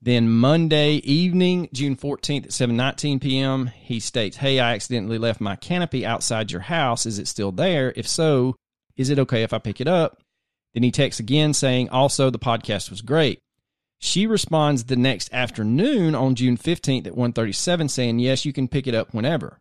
Then 0.00 0.30
Monday 0.30 0.96
evening, 0.96 1.68
June 1.72 1.96
14th 1.96 2.44
at 2.44 2.50
7:19 2.50 3.20
p.m., 3.20 3.66
he 3.66 3.98
states, 3.98 4.36
"Hey, 4.36 4.60
I 4.60 4.74
accidentally 4.74 5.18
left 5.18 5.40
my 5.40 5.56
canopy 5.56 6.06
outside 6.06 6.52
your 6.52 6.60
house. 6.60 7.04
Is 7.04 7.18
it 7.18 7.26
still 7.26 7.50
there? 7.50 7.92
If 7.96 8.06
so, 8.06 8.54
is 8.96 9.10
it 9.10 9.18
okay 9.18 9.42
if 9.42 9.52
I 9.52 9.58
pick 9.58 9.80
it 9.80 9.88
up?" 9.88 10.22
Then 10.72 10.84
he 10.84 10.92
texts 10.92 11.18
again 11.18 11.52
saying, 11.52 11.88
"Also, 11.88 12.30
the 12.30 12.38
podcast 12.38 12.90
was 12.90 13.02
great." 13.02 13.40
She 13.98 14.28
responds 14.28 14.84
the 14.84 14.94
next 14.94 15.32
afternoon 15.32 16.14
on 16.14 16.36
June 16.36 16.56
15th 16.56 17.08
at 17.08 17.16
1:37 17.16 17.88
saying, 17.88 18.20
"Yes, 18.20 18.44
you 18.44 18.52
can 18.52 18.68
pick 18.68 18.86
it 18.86 18.94
up 18.94 19.12
whenever." 19.12 19.58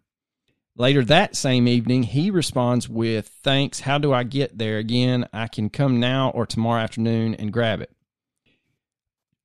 Later 0.75 1.03
that 1.05 1.35
same 1.35 1.67
evening, 1.67 2.03
he 2.03 2.29
responds 2.29 2.87
with, 2.87 3.27
"Thanks. 3.43 3.79
How 3.79 3.97
do 3.97 4.13
I 4.13 4.21
get 4.21 4.59
there 4.59 4.77
again? 4.77 5.25
I 5.33 5.47
can 5.47 5.71
come 5.71 5.99
now 5.99 6.29
or 6.29 6.45
tomorrow 6.45 6.83
afternoon 6.83 7.33
and 7.33 7.51
grab 7.51 7.81
it." 7.81 7.89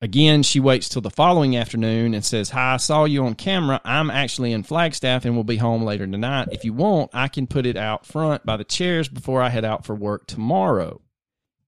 Again, 0.03 0.43
she 0.43 0.59
waits 0.59 0.89
till 0.89 1.01
the 1.01 1.11
following 1.11 1.57
afternoon 1.57 2.13
and 2.13 2.25
says, 2.25 2.51
Hi, 2.51 2.75
I 2.75 2.77
saw 2.79 3.05
you 3.05 3.25
on 3.25 3.37
camera. 3.37 3.81
I'm 3.85 4.11
actually 4.11 4.53
in 4.53 4.65
Flagstaff 4.65 5.25
and 5.25 5.37
will 5.37 5.45
be 5.45 5.59
home 5.59 5.85
later 5.85 6.09
tonight. 6.09 6.49
If 6.51 6.65
you 6.65 6.73
want, 6.73 7.13
I 7.15 7.29
can 7.29 7.47
put 7.47 7.67
it 7.67 7.77
out 7.77 8.05
front 8.05 8.45
by 8.45 8.57
the 8.57 8.65
chairs 8.65 9.09
before 9.09 9.41
I 9.41 9.49
head 9.49 9.65
out 9.65 9.87
for 9.87 9.95
work 9.95 10.27
tomorrow. 10.27 11.01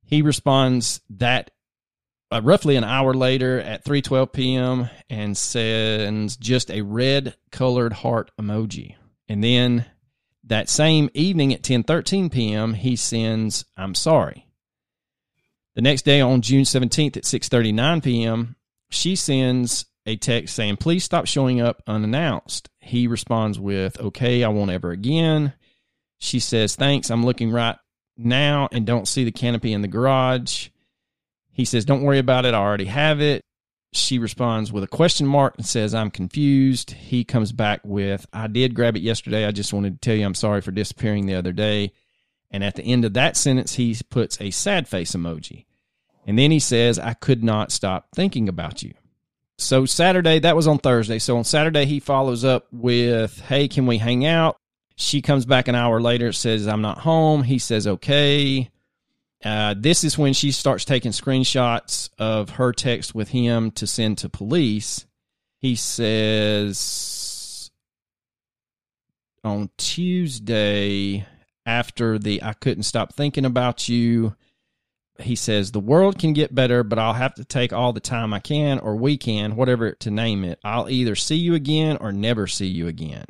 He 0.05 0.21
responds 0.21 1.01
that 1.11 1.53
uh, 2.33 2.41
roughly 2.43 2.75
an 2.75 2.83
hour 2.83 3.15
later 3.15 3.61
at 3.61 3.85
3:12 3.85 4.33
p.m. 4.33 4.91
and 5.09 5.37
sends 5.37 6.37
just 6.37 6.73
a 6.73 6.83
red 6.83 7.37
colored 7.53 7.93
heart 7.93 8.33
emoji. 8.37 8.97
And 9.29 9.45
then 9.45 9.87
that 10.43 10.69
same 10.69 11.09
evening 11.15 11.55
at 11.55 11.63
10:13 11.63 12.33
p.m., 12.33 12.75
he 12.75 12.97
sends 12.97 13.65
I'm 13.77 13.95
sorry. 13.95 14.44
The 15.75 15.83
next 15.83 16.03
day 16.03 16.21
on 16.21 16.41
June 16.41 16.65
17th 16.65 17.17
at 17.17 17.25
6:39 17.25 18.03
p.m., 18.03 18.57
she 18.91 19.17
sends 19.17 19.87
a 20.07 20.17
text 20.17 20.55
saying, 20.55 20.77
"Please 20.77 21.05
stop 21.05 21.27
showing 21.27 21.61
up 21.61 21.83
unannounced." 21.87 22.71
He 22.81 23.07
responds 23.07 23.59
with, 23.59 24.01
"Okay, 24.01 24.45
I 24.45 24.49
won't 24.49 24.71
ever 24.71 24.91
again." 24.91 25.53
She 26.19 26.39
says, 26.39 26.77
"Thanks, 26.77 27.11
I'm 27.11 27.25
looking 27.25 27.51
right 27.51 27.77
now 28.17 28.69
and 28.71 28.87
don't 28.87 29.09
see 29.09 29.25
the 29.25 29.33
canopy 29.33 29.73
in 29.73 29.83
the 29.83 29.89
garage." 29.89 30.69
He 31.51 31.65
says, 31.65 31.85
"Don't 31.85 32.03
worry 32.03 32.19
about 32.19 32.45
it, 32.45 32.55
I 32.55 32.59
already 32.59 32.87
have 32.87 33.21
it." 33.21 33.43
She 33.95 34.19
responds 34.19 34.73
with 34.73 34.83
a 34.83 34.89
question 34.89 35.25
mark 35.25 35.55
and 35.57 35.65
says, 35.65 35.95
I'm 35.95 36.11
confused. 36.11 36.91
He 36.91 37.23
comes 37.23 37.53
back 37.53 37.81
with, 37.85 38.27
I 38.33 38.49
did 38.49 38.75
grab 38.75 38.97
it 38.97 39.03
yesterday. 39.03 39.47
I 39.47 39.53
just 39.53 39.73
wanted 39.73 39.93
to 39.93 39.99
tell 40.01 40.17
you 40.17 40.27
I'm 40.27 40.35
sorry 40.35 40.63
for 40.63 40.73
disappearing 40.73 41.27
the 41.27 41.37
other 41.37 41.53
day. 41.53 41.93
And 42.55 42.63
at 42.63 42.77
the 42.77 42.85
end 42.85 43.05
of 43.05 43.15
that 43.15 43.37
sentence, 43.37 43.75
he 43.75 43.97
puts 44.11 44.41
a 44.41 44.53
sad 44.53 44.87
face 44.87 45.17
emoji. 45.17 45.65
And 46.25 46.39
then 46.39 46.53
he 46.53 46.61
says, 46.61 47.01
I 47.01 47.15
could 47.15 47.43
not 47.43 47.73
stop 47.73 48.07
thinking 48.15 48.49
about 48.49 48.81
you. 48.81 48.95
So 49.59 49.87
Saturday, 49.87 50.39
that 50.39 50.55
was 50.55 50.69
on 50.69 50.79
Thursday. 50.79 51.19
So 51.19 51.37
on 51.37 51.43
Saturday, 51.43 51.85
he 51.85 51.99
follows 51.99 52.45
up 52.45 52.69
with, 52.71 53.41
Hey, 53.41 53.67
can 53.67 53.89
we 53.89 53.99
hang 53.99 54.25
out? 54.25 54.57
She 54.95 55.21
comes 55.21 55.45
back 55.45 55.67
an 55.67 55.75
hour 55.75 56.01
later, 56.01 56.31
says, 56.31 56.69
I'm 56.69 56.81
not 56.81 56.99
home. 56.99 57.43
He 57.43 57.59
says, 57.59 57.89
Okay. 57.89 58.71
Uh, 59.45 59.75
this 59.77 60.05
is 60.05 60.17
when 60.17 60.33
she 60.33 60.53
starts 60.53 60.85
taking 60.85 61.11
screenshots 61.11 62.09
of 62.21 62.51
her 62.51 62.73
text 62.73 63.17
with 63.17 63.31
him 63.31 63.73
to 63.73 63.89
send 63.89 64.19
to 64.19 64.29
police. 64.29 65.07
He 65.59 65.75
says 65.75 67.73
on 69.43 69.71
Tuesday, 69.77 71.27
after 71.67 72.19
the 72.19 72.43
I 72.43 72.53
couldn't 72.53 72.85
stop 72.85 73.13
thinking 73.13 73.45
about 73.45 73.89
you. 73.89 74.37
He 75.21 75.37
says, 75.37 75.71
The 75.71 75.81
world 75.81 76.19
can 76.19 76.33
get 76.33 76.55
better, 76.55 76.83
but 76.83 76.99
I'll 76.99 77.13
have 77.13 77.35
to 77.35 77.45
take 77.45 77.73
all 77.73 77.93
the 77.93 78.01
time 78.01 78.35
I 78.35 78.41
can, 78.41 78.79
or 78.81 78.97
we 78.97 79.17
can, 79.17 79.57
whatever 79.57 79.93
to 79.93 80.11
name 80.11 80.45
it. 80.45 80.59
I'll 80.65 80.91
either 80.91 81.15
see 81.15 81.37
you 81.37 81.55
again 81.55 81.99
or 82.01 82.13
never 82.13 82.47
see 82.47 82.67
you 82.67 82.89
again. 82.89 83.27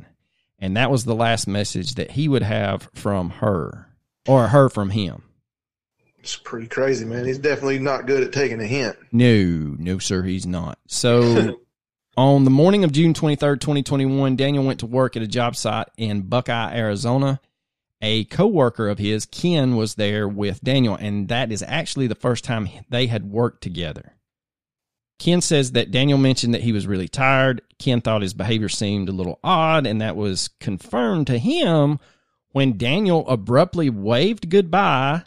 And 0.58 0.76
that 0.76 0.90
was 0.90 1.04
the 1.04 1.14
last 1.14 1.46
message 1.46 1.96
that 1.96 2.12
he 2.12 2.26
would 2.26 2.42
have 2.42 2.88
from 2.94 3.30
her, 3.30 3.88
or 4.26 4.48
her 4.48 4.70
from 4.70 4.90
him. 4.90 5.24
It's 6.18 6.36
pretty 6.36 6.68
crazy, 6.68 7.04
man. 7.04 7.26
He's 7.26 7.38
definitely 7.38 7.80
not 7.80 8.06
good 8.06 8.22
at 8.22 8.32
taking 8.32 8.60
a 8.60 8.66
hint. 8.66 8.96
No, 9.12 9.76
no, 9.78 9.98
sir, 9.98 10.22
he's 10.22 10.46
not. 10.46 10.78
So 10.86 11.60
on 12.16 12.44
the 12.44 12.50
morning 12.50 12.82
of 12.82 12.92
June 12.92 13.12
23rd, 13.12 13.60
2021, 13.60 14.36
Daniel 14.36 14.64
went 14.64 14.80
to 14.80 14.86
work 14.86 15.16
at 15.16 15.22
a 15.22 15.26
job 15.26 15.54
site 15.54 15.88
in 15.98 16.22
Buckeye, 16.22 16.74
Arizona 16.74 17.40
a 18.04 18.24
coworker 18.24 18.90
of 18.90 18.98
his, 18.98 19.24
Ken, 19.24 19.76
was 19.76 19.94
there 19.94 20.28
with 20.28 20.62
Daniel, 20.62 20.94
and 20.94 21.28
that 21.28 21.50
is 21.50 21.64
actually 21.66 22.06
the 22.06 22.14
first 22.14 22.44
time 22.44 22.68
they 22.90 23.06
had 23.06 23.30
worked 23.30 23.62
together. 23.62 24.12
Ken 25.18 25.40
says 25.40 25.72
that 25.72 25.90
Daniel 25.90 26.18
mentioned 26.18 26.52
that 26.52 26.60
he 26.60 26.72
was 26.72 26.86
really 26.86 27.08
tired. 27.08 27.62
Ken 27.78 28.02
thought 28.02 28.20
his 28.20 28.34
behavior 28.34 28.68
seemed 28.68 29.08
a 29.08 29.12
little 29.12 29.40
odd, 29.42 29.86
and 29.86 30.02
that 30.02 30.16
was 30.16 30.50
confirmed 30.60 31.28
to 31.28 31.38
him 31.38 31.98
when 32.50 32.76
Daniel 32.76 33.26
abruptly 33.26 33.88
waved 33.88 34.50
goodbye, 34.50 35.22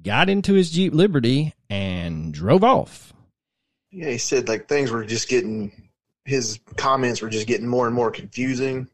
got 0.00 0.30
into 0.30 0.54
his 0.54 0.70
Jeep 0.70 0.94
Liberty, 0.94 1.54
and 1.68 2.32
drove 2.32 2.62
off. 2.62 3.12
Yeah, 3.90 4.10
he 4.10 4.18
said 4.18 4.48
like 4.48 4.68
things 4.68 4.92
were 4.92 5.04
just 5.04 5.28
getting, 5.28 5.90
his 6.24 6.60
comments 6.76 7.20
were 7.20 7.30
just 7.30 7.48
getting 7.48 7.66
more 7.66 7.86
and 7.86 7.96
more 7.96 8.12
confusing. 8.12 8.86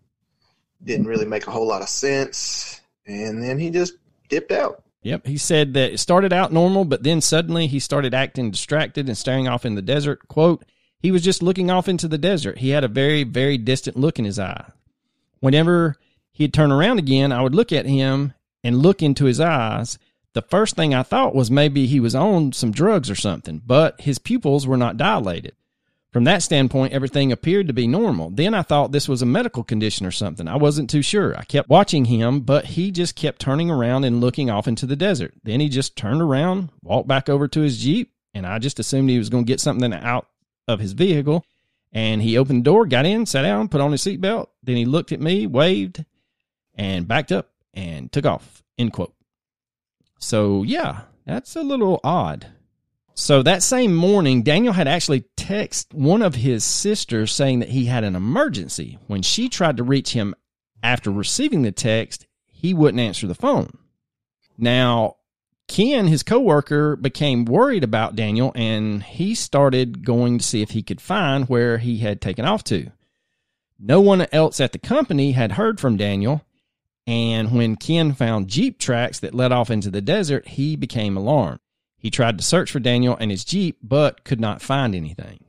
Didn't 0.83 1.07
really 1.07 1.26
make 1.26 1.47
a 1.47 1.50
whole 1.50 1.69
lot 1.69 1.83
of 1.83 1.90
sense 1.90 2.78
and 3.07 3.43
then 3.43 3.59
he 3.59 3.71
just 3.71 3.95
dipped 4.29 4.53
out. 4.53 4.83
Yep, 5.03 5.27
he 5.27 5.37
said 5.37 5.75
that 5.75 5.93
it 5.93 5.99
started 5.99 6.33
out 6.33 6.53
normal, 6.53 6.85
but 6.85 7.03
then 7.03 7.21
suddenly 7.21 7.67
he 7.67 7.81
started 7.81 8.15
acting 8.15 8.51
distracted 8.51 9.09
and 9.09 9.19
staring 9.19 9.49
off 9.49 9.67
in 9.67 9.75
the 9.75 9.83
desert. 9.83 10.29
Quote, 10.29 10.65
he 11.01 11.11
was 11.11 11.23
just 11.23 11.43
looking 11.43 11.71
off 11.71 11.89
into 11.89 12.07
the 12.07 12.19
desert. 12.19 12.59
He 12.59 12.71
had 12.71 12.85
a 12.85 12.89
very, 12.89 13.25
very 13.25 13.59
distant 13.59 13.97
look 13.97 14.21
in 14.21 14.25
his 14.25 14.39
eye. 14.39 14.71
Whenever 15.41 15.97
he'd 16.31 16.55
turn 16.55 16.71
around 16.71 16.99
again, 17.01 17.33
I 17.33 17.43
would 17.43 17.55
look 17.55 17.73
at 17.73 17.87
him 17.87 18.35
and 18.63 18.79
look 18.79 19.03
into 19.03 19.25
his 19.25 19.41
eyes. 19.41 19.99
The 20.35 20.43
first 20.43 20.77
thing 20.77 20.95
I 20.95 21.03
thought 21.03 21.35
was 21.35 21.51
maybe 21.51 21.87
he 21.87 21.99
was 21.99 22.15
on 22.15 22.53
some 22.53 22.71
drugs 22.71 23.11
or 23.11 23.17
something, 23.17 23.61
but 23.67 24.01
his 24.01 24.21
pupils 24.21 24.67
were 24.67 24.77
not 24.77 24.97
dilated. 24.97 25.57
From 26.12 26.25
that 26.25 26.42
standpoint, 26.42 26.92
everything 26.92 27.33
appeared 27.33 27.69
to 27.69 27.73
be 27.73 27.87
normal. 27.87 28.28
Then 28.28 28.52
I 28.52 28.61
thought 28.61 28.92
this 28.92 29.09
was 29.09 29.23
a 29.23 29.26
medical 29.26 29.64
condition 29.64 30.04
or 30.04 30.11
something. 30.11 30.47
I 30.47 30.57
wasn't 30.57 30.90
too 30.90 31.00
sure. 31.00 31.35
I 31.35 31.45
kept 31.45 31.71
watching 31.71 32.04
him, 32.04 32.40
but 32.40 32.66
he 32.66 32.90
just 32.90 33.16
kept 33.16 33.40
turning 33.40 33.71
around 33.71 34.04
and 34.04 34.21
looking 34.21 34.50
off 34.50 34.69
into 34.69 34.85
the 34.85 34.95
desert. 34.95 35.33
Then 35.42 35.61
he 35.61 35.71
just 35.71 35.97
turned 35.97 36.21
around, 36.21 36.69
walked 36.83 37.09
back 37.09 37.31
over 37.31 37.49
to 37.49 37.61
his 37.62 37.78
Jeep, 37.78 38.12
and 38.35 38.47
I 38.47 38.59
just 38.59 38.78
assumed 38.78 39.09
he 39.09 39.16
was 39.16 39.31
going 39.31 39.45
to 39.47 39.50
get 39.50 39.61
something 39.61 39.92
out 39.95 40.26
of 40.69 40.81
his 40.81 40.92
vehicle. 40.92 41.47
And 41.95 42.21
he 42.21 42.37
opened 42.37 42.61
the 42.61 42.71
door, 42.71 42.85
got 42.85 43.07
in, 43.07 43.25
sat 43.25 43.42
down, 43.42 43.69
put 43.69 43.81
on 43.81 43.92
his 43.92 44.02
seatbelt. 44.02 44.49
Then 44.62 44.76
he 44.76 44.85
looked 44.85 45.12
at 45.12 45.21
me, 45.21 45.47
waved, 45.47 46.04
and 46.75 47.09
backed 47.09 47.33
up 47.33 47.50
and 47.73 48.12
took 48.12 48.26
off. 48.26 48.62
End 48.78 48.92
quote. 48.92 49.14
So, 50.19 50.62
yeah, 50.62 51.02
that's 51.25 51.57
a 51.57 51.62
little 51.62 52.00
odd. 52.04 52.49
So 53.14 53.42
that 53.42 53.62
same 53.62 53.95
morning, 53.95 54.42
Daniel 54.42 54.73
had 54.73 54.88
actually 54.88 55.25
texted 55.43 55.93
one 55.93 56.23
of 56.23 56.37
his 56.37 56.63
sisters 56.63 57.33
saying 57.33 57.59
that 57.59 57.71
he 57.71 57.87
had 57.87 58.05
an 58.05 58.15
emergency. 58.15 58.99
When 59.09 59.23
she 59.23 59.49
tried 59.49 59.77
to 59.79 59.83
reach 59.83 60.13
him 60.13 60.35
after 60.83 61.11
receiving 61.11 61.63
the 61.63 61.73
text, 61.73 62.27
he 62.47 62.73
wouldn't 62.73 63.01
answer 63.01 63.27
the 63.27 63.35
phone. 63.35 63.71
Now, 64.57 65.17
Ken, 65.67 66.07
his 66.07 66.23
coworker, 66.23 66.95
became 66.97 67.45
worried 67.45 67.83
about 67.83 68.15
Daniel 68.15 68.53
and 68.55 69.03
he 69.03 69.35
started 69.35 70.05
going 70.05 70.39
to 70.39 70.45
see 70.45 70.63
if 70.63 70.71
he 70.71 70.83
could 70.83 71.01
find 71.01 71.49
where 71.49 71.79
he 71.79 71.99
had 71.99 72.21
taken 72.21 72.45
off 72.45 72.63
to. 72.65 72.93
No 73.81 74.01
one 74.01 74.27
else 74.31 74.61
at 74.61 74.71
the 74.71 74.79
company 74.79 75.33
had 75.33 75.53
heard 75.53 75.81
from 75.81 75.97
Daniel, 75.97 76.45
and 77.05 77.51
when 77.51 77.75
Ken 77.75 78.13
found 78.13 78.47
Jeep 78.47 78.79
tracks 78.79 79.19
that 79.19 79.35
led 79.35 79.51
off 79.51 79.71
into 79.71 79.91
the 79.91 80.01
desert, 80.01 80.47
he 80.47 80.77
became 80.77 81.17
alarmed. 81.17 81.59
He 82.03 82.11
tried 82.11 82.37
to 82.37 82.45
search 82.45 82.73
for 82.73 82.81
Daniel 82.81 83.17
and 83.19 83.31
his 83.31 83.45
Jeep, 83.45 83.79
but 83.81 84.25
could 84.25 84.41
not 84.41 84.61
find 84.61 84.93
anything. 84.93 85.45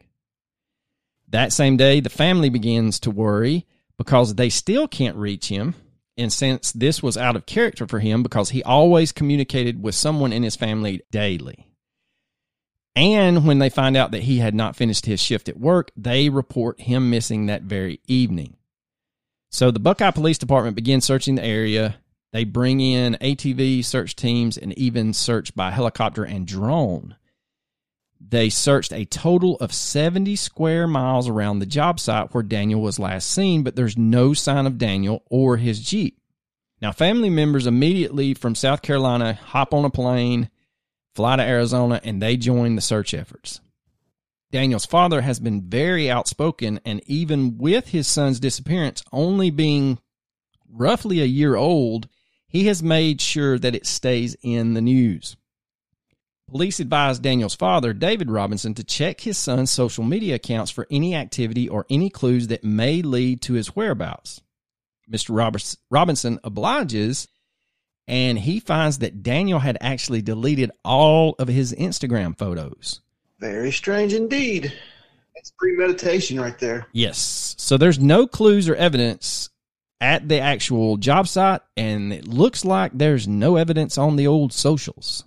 That 1.27 1.51
same 1.51 1.77
day, 1.77 1.99
the 1.99 2.11
family 2.11 2.49
begins 2.49 2.99
to 3.01 3.11
worry 3.11 3.65
because 3.97 4.35
they 4.35 4.49
still 4.49 4.87
can't 4.87 5.17
reach 5.17 5.47
him. 5.47 5.73
And 6.15 6.31
since 6.31 6.71
this 6.71 7.01
was 7.01 7.17
out 7.17 7.35
of 7.35 7.47
character 7.47 7.87
for 7.87 7.99
him, 7.99 8.21
because 8.21 8.51
he 8.51 8.61
always 8.61 9.11
communicated 9.11 9.81
with 9.81 9.95
someone 9.95 10.31
in 10.31 10.43
his 10.43 10.55
family 10.55 11.01
daily. 11.09 11.65
And 12.95 13.47
when 13.47 13.57
they 13.57 13.71
find 13.71 13.97
out 13.97 14.11
that 14.11 14.21
he 14.21 14.37
had 14.37 14.53
not 14.53 14.75
finished 14.75 15.07
his 15.07 15.19
shift 15.19 15.49
at 15.49 15.59
work, 15.59 15.89
they 15.97 16.29
report 16.29 16.79
him 16.81 17.09
missing 17.09 17.47
that 17.47 17.63
very 17.63 17.99
evening. 18.07 18.57
So 19.49 19.71
the 19.71 19.79
Buckeye 19.79 20.11
Police 20.11 20.37
Department 20.37 20.75
begins 20.75 21.03
searching 21.03 21.33
the 21.33 21.43
area 21.43 21.95
they 22.33 22.43
bring 22.43 22.81
in 22.81 23.15
ATV 23.21 23.85
search 23.85 24.15
teams 24.15 24.57
and 24.57 24.75
even 24.75 25.13
search 25.13 25.55
by 25.55 25.69
helicopter 25.69 26.23
and 26.23 26.47
drone. 26.47 27.15
They 28.19 28.49
searched 28.49 28.91
a 28.91 29.05
total 29.05 29.55
of 29.57 29.71
70 29.71 30.35
square 30.35 30.87
miles 30.87 31.29
around 31.29 31.59
the 31.59 31.67
job 31.67 31.99
site 31.99 32.33
where 32.33 32.41
Daniel 32.41 32.81
was 32.81 32.97
last 32.97 33.29
seen, 33.29 33.61
but 33.61 33.75
there's 33.75 33.97
no 33.97 34.33
sign 34.33 34.65
of 34.65 34.79
Daniel 34.79 35.23
or 35.29 35.57
his 35.57 35.79
Jeep. 35.79 36.17
Now, 36.81 36.91
family 36.91 37.29
members 37.29 37.67
immediately 37.67 38.33
from 38.33 38.55
South 38.55 38.81
Carolina 38.81 39.33
hop 39.33 39.71
on 39.71 39.85
a 39.85 39.91
plane, 39.91 40.49
fly 41.13 41.35
to 41.35 41.43
Arizona, 41.43 42.01
and 42.03 42.19
they 42.19 42.35
join 42.35 42.75
the 42.75 42.81
search 42.81 43.13
efforts. 43.13 43.61
Daniel's 44.51 44.87
father 44.87 45.21
has 45.21 45.39
been 45.39 45.61
very 45.61 46.09
outspoken, 46.09 46.79
and 46.83 46.99
even 47.05 47.59
with 47.59 47.89
his 47.89 48.07
son's 48.07 48.39
disappearance 48.39 49.03
only 49.11 49.51
being 49.51 49.99
roughly 50.67 51.21
a 51.21 51.25
year 51.25 51.55
old, 51.55 52.07
he 52.53 52.67
has 52.67 52.83
made 52.83 53.19
sure 53.19 53.57
that 53.57 53.73
it 53.73 53.85
stays 53.87 54.37
in 54.43 54.75
the 54.75 54.81
news. 54.81 55.35
Police 56.47 56.79
advised 56.79 57.23
Daniel's 57.23 57.55
father, 57.55 57.93
David 57.93 58.29
Robinson, 58.29 58.75
to 58.75 58.83
check 58.83 59.21
his 59.21 59.39
son's 59.39 59.71
social 59.71 60.03
media 60.03 60.35
accounts 60.35 60.69
for 60.69 60.85
any 60.91 61.15
activity 61.15 61.67
or 61.67 61.87
any 61.89 62.11
clues 62.11 62.47
that 62.47 62.63
may 62.63 63.01
lead 63.01 63.41
to 63.41 63.53
his 63.53 63.75
whereabouts. 63.75 64.39
Mr. 65.11 65.75
Robinson 65.89 66.39
obliges, 66.43 67.27
and 68.07 68.37
he 68.37 68.59
finds 68.59 68.99
that 68.99 69.23
Daniel 69.23 69.59
had 69.59 69.79
actually 69.81 70.21
deleted 70.21 70.69
all 70.85 71.33
of 71.39 71.47
his 71.47 71.73
Instagram 71.73 72.37
photos. 72.37 73.01
Very 73.39 73.71
strange 73.71 74.13
indeed. 74.13 74.71
That's 75.33 75.51
premeditation 75.57 76.39
right 76.39 76.59
there. 76.59 76.85
Yes. 76.91 77.55
So 77.57 77.77
there's 77.77 77.97
no 77.97 78.27
clues 78.27 78.69
or 78.69 78.75
evidence 78.75 79.49
at 80.01 80.27
the 80.27 80.39
actual 80.39 80.97
job 80.97 81.27
site, 81.27 81.61
and 81.77 82.11
it 82.11 82.27
looks 82.27 82.65
like 82.65 82.91
there's 82.93 83.27
no 83.27 83.55
evidence 83.55 83.97
on 83.97 84.15
the 84.15 84.27
old 84.27 84.53
socials. 84.53 85.23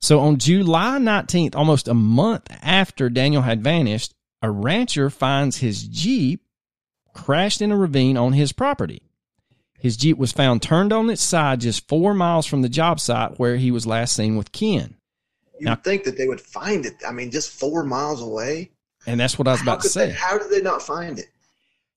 So 0.00 0.20
on 0.20 0.38
July 0.38 0.98
19th, 0.98 1.56
almost 1.56 1.88
a 1.88 1.94
month 1.94 2.46
after 2.62 3.08
Daniel 3.08 3.42
had 3.42 3.62
vanished, 3.62 4.14
a 4.42 4.50
rancher 4.50 5.10
finds 5.10 5.58
his 5.58 5.86
Jeep 5.88 6.42
crashed 7.14 7.62
in 7.62 7.72
a 7.72 7.76
ravine 7.76 8.16
on 8.16 8.34
his 8.34 8.52
property. 8.52 9.02
His 9.78 9.96
Jeep 9.96 10.18
was 10.18 10.32
found 10.32 10.62
turned 10.62 10.92
on 10.92 11.10
its 11.10 11.22
side 11.22 11.60
just 11.60 11.88
four 11.88 12.14
miles 12.14 12.46
from 12.46 12.62
the 12.62 12.68
job 12.68 13.00
site 13.00 13.38
where 13.38 13.56
he 13.56 13.70
was 13.70 13.86
last 13.86 14.14
seen 14.14 14.36
with 14.36 14.52
Ken. 14.52 14.96
You 15.58 15.70
would 15.70 15.84
think 15.84 16.04
that 16.04 16.18
they 16.18 16.28
would 16.28 16.40
find 16.40 16.84
it. 16.84 16.96
I 17.06 17.12
mean, 17.12 17.30
just 17.30 17.50
four 17.50 17.82
miles 17.84 18.20
away. 18.20 18.70
And 19.06 19.18
that's 19.18 19.38
what 19.38 19.48
I 19.48 19.52
was 19.52 19.62
about 19.62 19.82
to 19.82 19.88
say. 19.88 20.06
They, 20.06 20.12
how 20.12 20.38
did 20.38 20.50
they 20.50 20.60
not 20.60 20.82
find 20.82 21.18
it? 21.18 21.26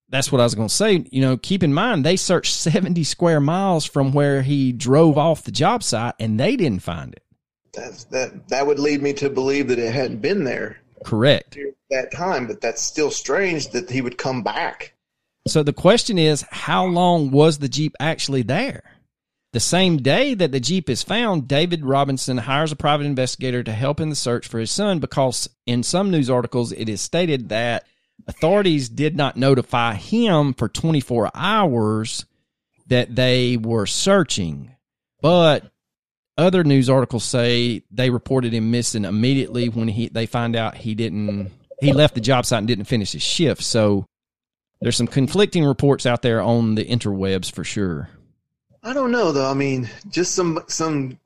That's 0.10 0.32
what 0.32 0.42
I 0.42 0.44
was 0.44 0.56
going 0.56 0.68
to 0.68 0.74
say. 0.74 1.06
You 1.12 1.22
know, 1.22 1.38
keep 1.38 1.64
in 1.64 1.74
mind, 1.74 2.04
they 2.04 2.16
searched 2.16 2.54
70 2.56 3.04
square 3.04 3.40
miles 3.40 3.86
from 3.86 4.12
where 4.12 4.42
he 4.42 4.72
drove 4.72 5.18
off 5.18 5.44
the 5.44 5.52
job 5.52 5.84
site 5.84 6.16
and 6.20 6.40
they 6.40 6.56
didn't 6.56 6.82
find 6.82 7.14
it. 7.14 7.24
That's, 7.74 8.06
that, 8.06 8.48
that 8.50 8.66
would 8.66 8.80
lead 8.80 9.04
me 9.04 9.14
to 9.14 9.30
believe 9.30 9.68
that 9.68 9.78
it 9.78 9.94
hadn't 9.94 10.22
been 10.22 10.44
there. 10.44 10.78
Correct. 11.06 11.58
That 11.92 12.12
time, 12.12 12.48
but 12.48 12.62
that's 12.62 12.82
still 12.82 13.12
strange 13.12 13.70
that 13.70 13.90
he 13.90 14.02
would 14.02 14.18
come 14.18 14.44
back. 14.44 14.94
So 15.48 15.64
the 15.64 15.74
question 15.74 16.18
is, 16.18 16.44
how 16.50 16.86
long 16.86 17.32
was 17.32 17.60
the 17.60 17.70
Jeep 17.70 17.96
actually 18.00 18.42
there? 18.42 18.84
The 19.52 19.60
same 19.60 19.98
day 19.98 20.36
that 20.36 20.52
the 20.52 20.60
Jeep 20.60 20.90
is 20.90 21.02
found, 21.02 21.48
David 21.48 21.84
Robinson 21.84 22.38
hires 22.38 22.72
a 22.72 22.76
private 22.76 23.06
investigator 23.06 23.64
to 23.64 23.72
help 23.72 24.00
in 24.00 24.10
the 24.10 24.16
search 24.16 24.48
for 24.48 24.60
his 24.60 24.70
son 24.70 25.00
because 25.00 25.50
in 25.66 25.82
some 25.82 26.12
news 26.12 26.30
articles 26.30 26.72
it 26.72 26.88
is 26.88 27.02
stated 27.02 27.50
that 27.50 27.86
authorities 28.30 28.88
did 28.88 29.18
not 29.18 29.36
notify 29.36 29.96
him 29.96 30.54
for 30.54 30.70
24 30.70 31.32
hours 31.34 32.26
that 32.88 33.16
they 33.16 33.58
were 33.58 33.86
searching. 33.86 34.76
But 35.22 35.66
other 36.38 36.64
news 36.64 36.90
articles 36.90 37.26
say 37.26 37.84
they 37.92 38.10
reported 38.10 38.54
him 38.54 38.72
missing 38.72 39.04
immediately 39.04 39.68
when 39.68 39.90
he 39.90 40.08
they 40.08 40.26
find 40.26 40.56
out 40.56 40.76
he 40.76 40.96
didn't 40.96 41.52
he 41.82 41.92
left 41.92 42.16
the 42.16 42.22
job 42.22 42.46
site 42.46 42.60
and 42.60 42.68
didn't 42.68 42.86
finish 42.86 43.12
his 43.12 43.24
shift. 43.24 43.64
So 43.64 44.06
there's 44.80 44.96
some 44.96 45.08
conflicting 45.08 45.66
reports 45.66 46.06
out 46.06 46.22
there 46.22 46.42
on 46.42 46.76
the 46.76 46.86
interwebs 46.86 47.52
for 47.52 47.64
sure. 47.64 48.10
I 48.84 48.94
don't 48.94 49.12
know 49.12 49.32
though. 49.32 49.50
I 49.50 49.56
mean, 49.56 49.90
just 50.10 50.36
some 50.36 50.64
some 50.68 51.20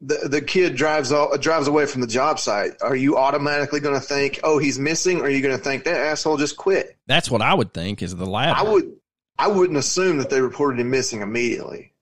the 0.00 0.28
the 0.28 0.42
kid 0.42 0.76
drives 0.76 1.12
all, 1.12 1.36
drives 1.38 1.68
away 1.68 1.86
from 1.86 2.00
the 2.00 2.06
job 2.06 2.38
site. 2.38 2.72
Are 2.82 2.96
you 2.96 3.16
automatically 3.16 3.80
going 3.80 3.94
to 3.94 4.00
think, 4.00 4.40
"Oh, 4.44 4.58
he's 4.58 4.78
missing," 4.78 5.20
or 5.20 5.24
are 5.24 5.30
you 5.30 5.40
going 5.40 5.56
to 5.56 5.62
think 5.62 5.84
that 5.84 5.96
asshole 5.96 6.36
just 6.36 6.56
quit? 6.56 6.96
That's 7.06 7.30
what 7.30 7.42
I 7.42 7.54
would 7.54 7.72
think 7.72 8.02
is 8.02 8.14
the 8.14 8.26
latter. 8.26 8.58
I 8.58 8.62
would 8.70 8.92
I 9.38 9.48
wouldn't 9.48 9.78
assume 9.78 10.18
that 10.18 10.30
they 10.30 10.40
reported 10.40 10.80
him 10.80 10.90
missing 10.90 11.22
immediately. 11.22 11.92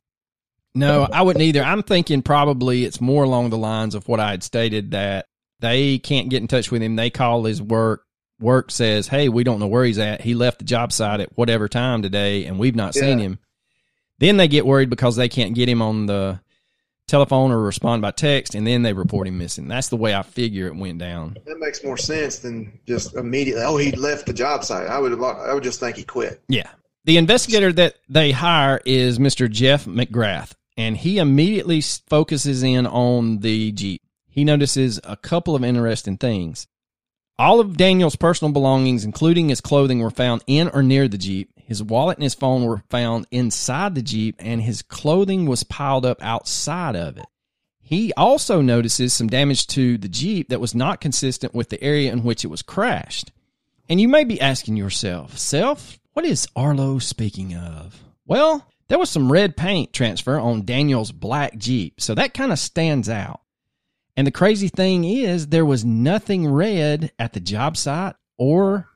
No, 0.74 1.06
I 1.10 1.22
wouldn't 1.22 1.42
either. 1.42 1.62
I'm 1.62 1.84
thinking 1.84 2.22
probably 2.22 2.84
it's 2.84 3.00
more 3.00 3.22
along 3.22 3.50
the 3.50 3.58
lines 3.58 3.94
of 3.94 4.08
what 4.08 4.18
I 4.18 4.32
had 4.32 4.42
stated 4.42 4.90
that 4.90 5.26
they 5.60 5.98
can't 5.98 6.28
get 6.28 6.42
in 6.42 6.48
touch 6.48 6.72
with 6.72 6.82
him. 6.82 6.96
They 6.96 7.10
call 7.10 7.44
his 7.44 7.62
work. 7.62 8.02
Work 8.40 8.72
says, 8.72 9.06
"Hey, 9.06 9.28
we 9.28 9.44
don't 9.44 9.60
know 9.60 9.68
where 9.68 9.84
he's 9.84 9.98
at. 9.98 10.20
He 10.20 10.34
left 10.34 10.58
the 10.58 10.64
job 10.64 10.92
site 10.92 11.20
at 11.20 11.36
whatever 11.38 11.68
time 11.68 12.02
today, 12.02 12.44
and 12.46 12.58
we've 12.58 12.74
not 12.74 12.96
yeah. 12.96 13.02
seen 13.02 13.18
him." 13.20 13.38
Then 14.18 14.36
they 14.36 14.48
get 14.48 14.66
worried 14.66 14.90
because 14.90 15.14
they 15.14 15.28
can't 15.28 15.54
get 15.54 15.68
him 15.68 15.80
on 15.80 16.06
the 16.06 16.40
telephone 17.06 17.50
or 17.50 17.60
respond 17.60 18.02
by 18.02 18.10
text, 18.10 18.54
and 18.54 18.66
then 18.66 18.82
they 18.82 18.92
report 18.92 19.26
him 19.26 19.38
missing. 19.38 19.68
That's 19.68 19.88
the 19.88 19.96
way 19.96 20.14
I 20.14 20.22
figure 20.22 20.66
it 20.66 20.76
went 20.76 20.98
down. 20.98 21.36
That 21.46 21.58
makes 21.58 21.84
more 21.84 21.96
sense 21.96 22.38
than 22.38 22.80
just 22.86 23.14
immediately. 23.14 23.62
Oh, 23.62 23.76
he 23.76 23.92
left 23.92 24.26
the 24.26 24.32
job 24.32 24.64
site. 24.64 24.88
I 24.88 24.98
would 24.98 25.12
I 25.22 25.54
would 25.54 25.62
just 25.62 25.80
think 25.80 25.96
he 25.96 26.04
quit. 26.04 26.42
Yeah. 26.48 26.70
The 27.04 27.18
investigator 27.18 27.72
that 27.74 27.96
they 28.08 28.30
hire 28.30 28.80
is 28.86 29.18
Mr. 29.18 29.50
Jeff 29.50 29.84
McGrath, 29.84 30.52
and 30.76 30.96
he 30.96 31.18
immediately 31.18 31.82
focuses 31.82 32.62
in 32.62 32.86
on 32.86 33.40
the 33.40 33.72
Jeep. 33.72 34.00
He 34.26 34.42
notices 34.42 34.98
a 35.04 35.16
couple 35.16 35.54
of 35.54 35.62
interesting 35.62 36.16
things. 36.16 36.66
All 37.38 37.60
of 37.60 37.76
Daniel's 37.76 38.16
personal 38.16 38.52
belongings, 38.52 39.04
including 39.04 39.48
his 39.48 39.60
clothing, 39.60 40.00
were 40.00 40.10
found 40.10 40.42
in 40.46 40.68
or 40.68 40.82
near 40.82 41.06
the 41.08 41.18
Jeep. 41.18 41.50
His 41.64 41.82
wallet 41.82 42.18
and 42.18 42.22
his 42.22 42.34
phone 42.34 42.64
were 42.64 42.82
found 42.90 43.26
inside 43.30 43.94
the 43.94 44.02
Jeep, 44.02 44.36
and 44.38 44.62
his 44.62 44.82
clothing 44.82 45.46
was 45.46 45.64
piled 45.64 46.04
up 46.04 46.22
outside 46.22 46.94
of 46.94 47.16
it. 47.16 47.26
He 47.80 48.12
also 48.14 48.60
notices 48.60 49.12
some 49.12 49.28
damage 49.28 49.66
to 49.68 49.98
the 49.98 50.08
Jeep 50.08 50.48
that 50.48 50.60
was 50.60 50.74
not 50.74 51.00
consistent 51.00 51.54
with 51.54 51.68
the 51.68 51.82
area 51.82 52.12
in 52.12 52.22
which 52.22 52.44
it 52.44 52.48
was 52.48 52.62
crashed. 52.62 53.30
And 53.88 54.00
you 54.00 54.08
may 54.08 54.24
be 54.24 54.40
asking 54.40 54.76
yourself, 54.76 55.36
Self, 55.36 55.98
what 56.14 56.24
is 56.24 56.48
Arlo 56.56 56.98
speaking 56.98 57.54
of? 57.54 58.02
Well, 58.26 58.66
there 58.88 58.98
was 58.98 59.10
some 59.10 59.32
red 59.32 59.56
paint 59.56 59.92
transfer 59.92 60.38
on 60.38 60.64
Daniel's 60.64 61.12
black 61.12 61.56
Jeep, 61.56 62.00
so 62.00 62.14
that 62.14 62.34
kind 62.34 62.52
of 62.52 62.58
stands 62.58 63.08
out. 63.08 63.40
And 64.16 64.26
the 64.26 64.32
crazy 64.32 64.68
thing 64.68 65.04
is, 65.04 65.48
there 65.48 65.66
was 65.66 65.84
nothing 65.84 66.46
red 66.46 67.12
at 67.18 67.32
the 67.32 67.40
job 67.40 67.76
site 67.76 68.14
or 68.38 68.88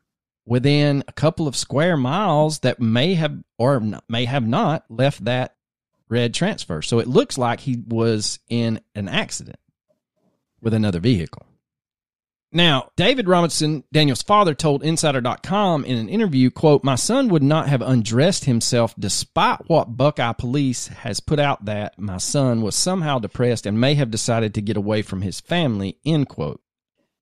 within 0.48 1.04
a 1.06 1.12
couple 1.12 1.46
of 1.46 1.54
square 1.54 1.96
miles 1.96 2.60
that 2.60 2.80
may 2.80 3.14
have 3.14 3.38
or 3.58 3.82
may 4.08 4.24
have 4.24 4.46
not 4.46 4.84
left 4.88 5.24
that 5.26 5.54
red 6.08 6.32
transfer. 6.32 6.80
So 6.80 6.98
it 6.98 7.06
looks 7.06 7.36
like 7.36 7.60
he 7.60 7.82
was 7.86 8.38
in 8.48 8.80
an 8.94 9.08
accident 9.08 9.58
with 10.60 10.72
another 10.72 11.00
vehicle. 11.00 11.44
Now, 12.50 12.90
David 12.96 13.28
Robinson, 13.28 13.84
Daniel's 13.92 14.22
father, 14.22 14.54
told 14.54 14.82
Insider.com 14.82 15.84
in 15.84 15.98
an 15.98 16.08
interview, 16.08 16.50
quote, 16.50 16.82
My 16.82 16.94
son 16.94 17.28
would 17.28 17.42
not 17.42 17.68
have 17.68 17.82
undressed 17.82 18.46
himself 18.46 18.94
despite 18.98 19.68
what 19.68 19.98
Buckeye 19.98 20.32
Police 20.32 20.86
has 20.88 21.20
put 21.20 21.38
out 21.38 21.66
that 21.66 21.98
my 21.98 22.16
son 22.16 22.62
was 22.62 22.74
somehow 22.74 23.18
depressed 23.18 23.66
and 23.66 23.78
may 23.78 23.94
have 23.96 24.10
decided 24.10 24.54
to 24.54 24.62
get 24.62 24.78
away 24.78 25.02
from 25.02 25.20
his 25.20 25.40
family, 25.40 25.98
end 26.06 26.30
quote. 26.30 26.62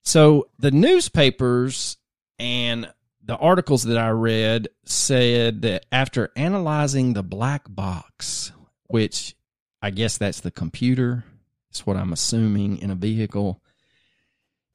So 0.04 0.48
the 0.60 0.70
newspapers 0.70 1.96
and 2.38 2.92
the 3.26 3.36
articles 3.36 3.82
that 3.84 3.98
I 3.98 4.10
read 4.10 4.68
said 4.84 5.62
that 5.62 5.84
after 5.92 6.30
analyzing 6.36 7.12
the 7.12 7.22
black 7.22 7.64
box, 7.68 8.52
which 8.86 9.36
I 9.82 9.90
guess 9.90 10.16
that's 10.16 10.40
the 10.40 10.50
computer, 10.50 11.24
it's 11.70 11.84
what 11.84 11.96
I'm 11.96 12.12
assuming 12.12 12.78
in 12.78 12.90
a 12.90 12.94
vehicle 12.94 13.60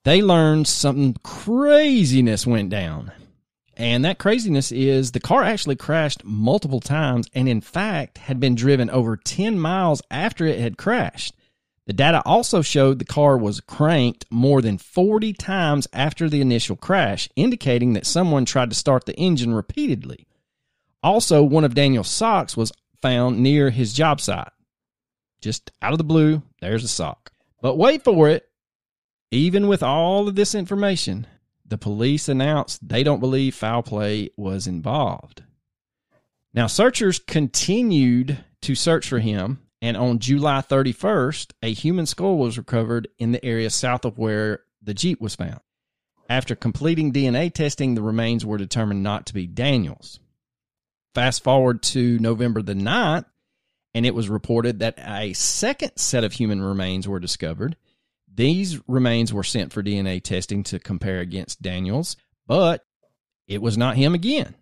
they 0.03 0.21
learned 0.21 0.67
something 0.67 1.15
craziness 1.23 2.47
went 2.47 2.69
down. 2.69 3.11
And 3.77 4.03
that 4.03 4.17
craziness 4.17 4.71
is 4.71 5.11
the 5.11 5.19
car 5.19 5.43
actually 5.43 5.75
crashed 5.75 6.23
multiple 6.23 6.79
times 6.79 7.27
and, 7.33 7.47
in 7.47 7.61
fact, 7.61 8.17
had 8.17 8.39
been 8.39 8.55
driven 8.55 8.89
over 8.89 9.15
10 9.15 9.59
miles 9.59 10.01
after 10.11 10.45
it 10.45 10.59
had 10.59 10.77
crashed. 10.77 11.35
The 11.91 11.97
data 11.97 12.21
also 12.25 12.61
showed 12.61 12.99
the 12.99 13.03
car 13.03 13.37
was 13.37 13.59
cranked 13.59 14.23
more 14.31 14.61
than 14.61 14.77
40 14.77 15.33
times 15.33 15.89
after 15.91 16.29
the 16.29 16.39
initial 16.39 16.77
crash, 16.77 17.27
indicating 17.35 17.91
that 17.91 18.05
someone 18.05 18.45
tried 18.45 18.69
to 18.69 18.77
start 18.77 19.05
the 19.05 19.15
engine 19.17 19.53
repeatedly. 19.53 20.25
Also, 21.03 21.43
one 21.43 21.65
of 21.65 21.75
Daniel's 21.75 22.07
socks 22.07 22.55
was 22.55 22.71
found 23.01 23.39
near 23.39 23.71
his 23.71 23.93
job 23.93 24.21
site. 24.21 24.53
Just 25.41 25.73
out 25.81 25.91
of 25.91 25.97
the 25.97 26.05
blue, 26.05 26.43
there's 26.61 26.85
a 26.85 26.87
sock. 26.87 27.33
But 27.61 27.77
wait 27.77 28.05
for 28.05 28.29
it, 28.29 28.47
even 29.29 29.67
with 29.67 29.83
all 29.83 30.29
of 30.29 30.35
this 30.35 30.55
information, 30.55 31.27
the 31.65 31.77
police 31.77 32.29
announced 32.29 32.87
they 32.87 33.03
don't 33.03 33.19
believe 33.19 33.53
foul 33.53 33.83
play 33.83 34.29
was 34.37 34.65
involved. 34.65 35.43
Now, 36.53 36.67
searchers 36.67 37.19
continued 37.19 38.45
to 38.61 38.75
search 38.75 39.09
for 39.09 39.19
him, 39.19 39.59
and 39.81 39.97
on 39.97 40.19
July 40.19 40.61
31st, 40.61 41.53
a 41.63 41.73
human 41.73 42.05
skull 42.05 42.37
was 42.37 42.57
recovered 42.57 43.07
in 43.17 43.31
the 43.31 43.43
area 43.43 43.69
south 43.69 44.05
of 44.05 44.17
where 44.17 44.59
the 44.81 44.93
Jeep 44.93 45.19
was 45.19 45.35
found. 45.35 45.59
After 46.29 46.55
completing 46.55 47.11
DNA 47.11 47.51
testing, 47.53 47.95
the 47.95 48.01
remains 48.01 48.45
were 48.45 48.57
determined 48.57 49.03
not 49.03 49.25
to 49.25 49.33
be 49.33 49.47
Daniels. 49.47 50.19
Fast 51.13 51.43
forward 51.43 51.81
to 51.83 52.19
November 52.19 52.61
the 52.61 52.73
9th, 52.73 53.25
and 53.93 54.05
it 54.05 54.15
was 54.15 54.29
reported 54.29 54.79
that 54.79 54.97
a 54.99 55.33
second 55.33 55.97
set 55.97 56.23
of 56.23 56.33
human 56.33 56.61
remains 56.61 57.07
were 57.07 57.19
discovered. 57.19 57.75
These 58.33 58.79
remains 58.87 59.33
were 59.33 59.43
sent 59.43 59.73
for 59.73 59.83
DNA 59.83 60.23
testing 60.23 60.63
to 60.63 60.79
compare 60.79 61.19
against 61.19 61.61
Daniels, 61.61 62.15
but 62.47 62.85
it 63.47 63.61
was 63.61 63.77
not 63.77 63.97
him 63.97 64.13
again. 64.13 64.55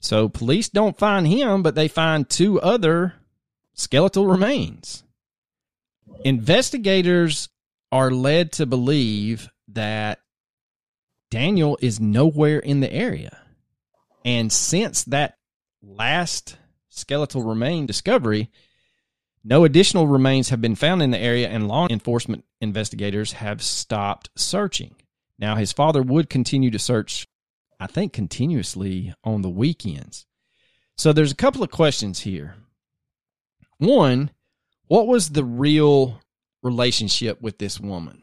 So 0.00 0.30
police 0.30 0.70
don't 0.70 0.98
find 0.98 1.26
him, 1.26 1.62
but 1.62 1.74
they 1.74 1.88
find 1.88 2.26
two 2.26 2.58
other 2.58 3.14
skeletal 3.80 4.26
remains. 4.26 5.04
Investigators 6.24 7.48
are 7.90 8.10
led 8.10 8.52
to 8.52 8.66
believe 8.66 9.48
that 9.68 10.20
Daniel 11.30 11.78
is 11.80 11.98
nowhere 11.98 12.58
in 12.58 12.80
the 12.80 12.92
area. 12.92 13.40
And 14.24 14.52
since 14.52 15.04
that 15.04 15.38
last 15.82 16.58
skeletal 16.90 17.42
remain 17.42 17.86
discovery, 17.86 18.50
no 19.42 19.64
additional 19.64 20.06
remains 20.06 20.50
have 20.50 20.60
been 20.60 20.74
found 20.74 21.00
in 21.00 21.10
the 21.10 21.18
area, 21.18 21.48
and 21.48 21.66
law 21.66 21.86
enforcement 21.88 22.44
investigators 22.60 23.32
have 23.32 23.62
stopped 23.62 24.28
searching. 24.36 24.94
Now, 25.38 25.56
his 25.56 25.72
father 25.72 26.02
would 26.02 26.28
continue 26.28 26.70
to 26.70 26.78
search, 26.78 27.26
I 27.78 27.86
think, 27.86 28.12
continuously 28.12 29.14
on 29.24 29.40
the 29.40 29.48
weekends. 29.48 30.26
So 30.98 31.14
there's 31.14 31.32
a 31.32 31.36
couple 31.36 31.62
of 31.62 31.70
questions 31.70 32.20
here. 32.20 32.56
One, 33.80 34.30
what 34.88 35.06
was 35.06 35.30
the 35.30 35.42
real 35.42 36.20
relationship 36.62 37.40
with 37.40 37.56
this 37.58 37.80
woman? 37.80 38.22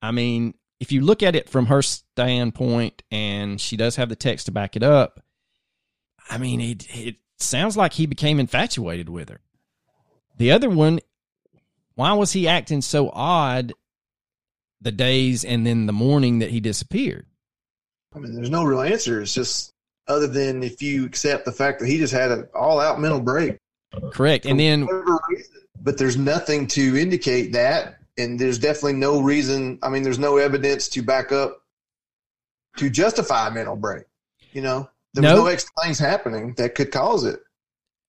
I 0.00 0.10
mean, 0.10 0.54
if 0.80 0.90
you 0.90 1.02
look 1.02 1.22
at 1.22 1.36
it 1.36 1.50
from 1.50 1.66
her 1.66 1.82
standpoint, 1.82 3.02
and 3.10 3.60
she 3.60 3.76
does 3.76 3.96
have 3.96 4.08
the 4.08 4.16
text 4.16 4.46
to 4.46 4.52
back 4.52 4.74
it 4.74 4.82
up, 4.82 5.22
I 6.30 6.38
mean, 6.38 6.62
it, 6.62 6.86
it 6.96 7.16
sounds 7.38 7.76
like 7.76 7.92
he 7.92 8.06
became 8.06 8.40
infatuated 8.40 9.10
with 9.10 9.28
her. 9.28 9.40
The 10.38 10.52
other 10.52 10.70
one, 10.70 11.00
why 11.94 12.14
was 12.14 12.32
he 12.32 12.48
acting 12.48 12.80
so 12.80 13.10
odd 13.10 13.74
the 14.80 14.92
days 14.92 15.44
and 15.44 15.66
then 15.66 15.84
the 15.84 15.92
morning 15.92 16.38
that 16.38 16.50
he 16.50 16.60
disappeared? 16.60 17.26
I 18.14 18.18
mean, 18.18 18.34
there's 18.34 18.50
no 18.50 18.64
real 18.64 18.80
answer. 18.80 19.20
It's 19.20 19.34
just 19.34 19.72
other 20.08 20.26
than 20.26 20.62
if 20.62 20.80
you 20.80 21.04
accept 21.04 21.44
the 21.44 21.52
fact 21.52 21.80
that 21.80 21.88
he 21.88 21.98
just 21.98 22.14
had 22.14 22.32
an 22.32 22.48
all 22.54 22.80
out 22.80 22.98
mental 22.98 23.20
break. 23.20 23.58
Correct. 24.12 24.46
And 24.46 24.58
then, 24.58 24.88
but 25.80 25.98
there's 25.98 26.16
nothing 26.16 26.66
to 26.68 26.96
indicate 26.96 27.52
that. 27.52 27.98
And 28.18 28.38
there's 28.38 28.58
definitely 28.58 28.94
no 28.94 29.20
reason. 29.20 29.78
I 29.82 29.88
mean, 29.90 30.02
there's 30.02 30.18
no 30.18 30.38
evidence 30.38 30.88
to 30.90 31.02
back 31.02 31.32
up 31.32 31.62
to 32.78 32.88
justify 32.90 33.48
a 33.48 33.50
mental 33.50 33.76
break. 33.76 34.04
You 34.52 34.62
know, 34.62 34.88
there 35.14 35.22
was 35.22 35.32
No. 35.32 35.36
no 35.44 35.46
extra 35.46 35.72
things 35.82 35.98
happening 35.98 36.54
that 36.56 36.74
could 36.74 36.90
cause 36.90 37.24
it 37.24 37.40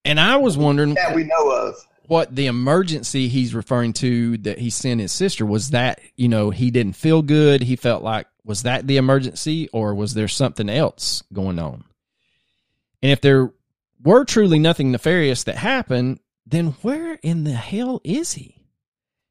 and 0.05 0.19
I 0.21 0.37
was 0.37 0.57
wondering 0.57 0.93
that 0.93 1.13
we 1.13 1.25
know 1.25 1.51
of. 1.51 1.75
what 2.05 2.33
the 2.33 2.45
emergency 2.47 3.27
he's 3.27 3.53
referring 3.53 3.91
to 3.93 4.37
that 4.39 4.57
he 4.57 4.69
sent 4.69 5.01
his 5.01 5.11
sister 5.11 5.45
was 5.45 5.71
that, 5.71 5.99
you 6.15 6.29
know, 6.29 6.49
he 6.49 6.71
didn't 6.71 6.93
feel 6.95 7.21
good. 7.21 7.61
He 7.61 7.75
felt 7.75 8.03
like, 8.03 8.25
was 8.45 8.63
that 8.63 8.87
the 8.87 8.95
emergency 8.95 9.67
or 9.73 9.93
was 9.93 10.13
there 10.13 10.29
something 10.29 10.69
else 10.69 11.23
going 11.33 11.59
on? 11.59 11.83
And 13.03 13.11
if 13.11 13.19
there 13.19 13.51
were 14.03 14.25
truly 14.25 14.59
nothing 14.59 14.91
nefarious 14.91 15.43
that 15.43 15.57
happened, 15.57 16.19
then 16.45 16.67
where 16.81 17.15
in 17.23 17.43
the 17.43 17.53
hell 17.53 18.01
is 18.03 18.33
he? 18.33 18.65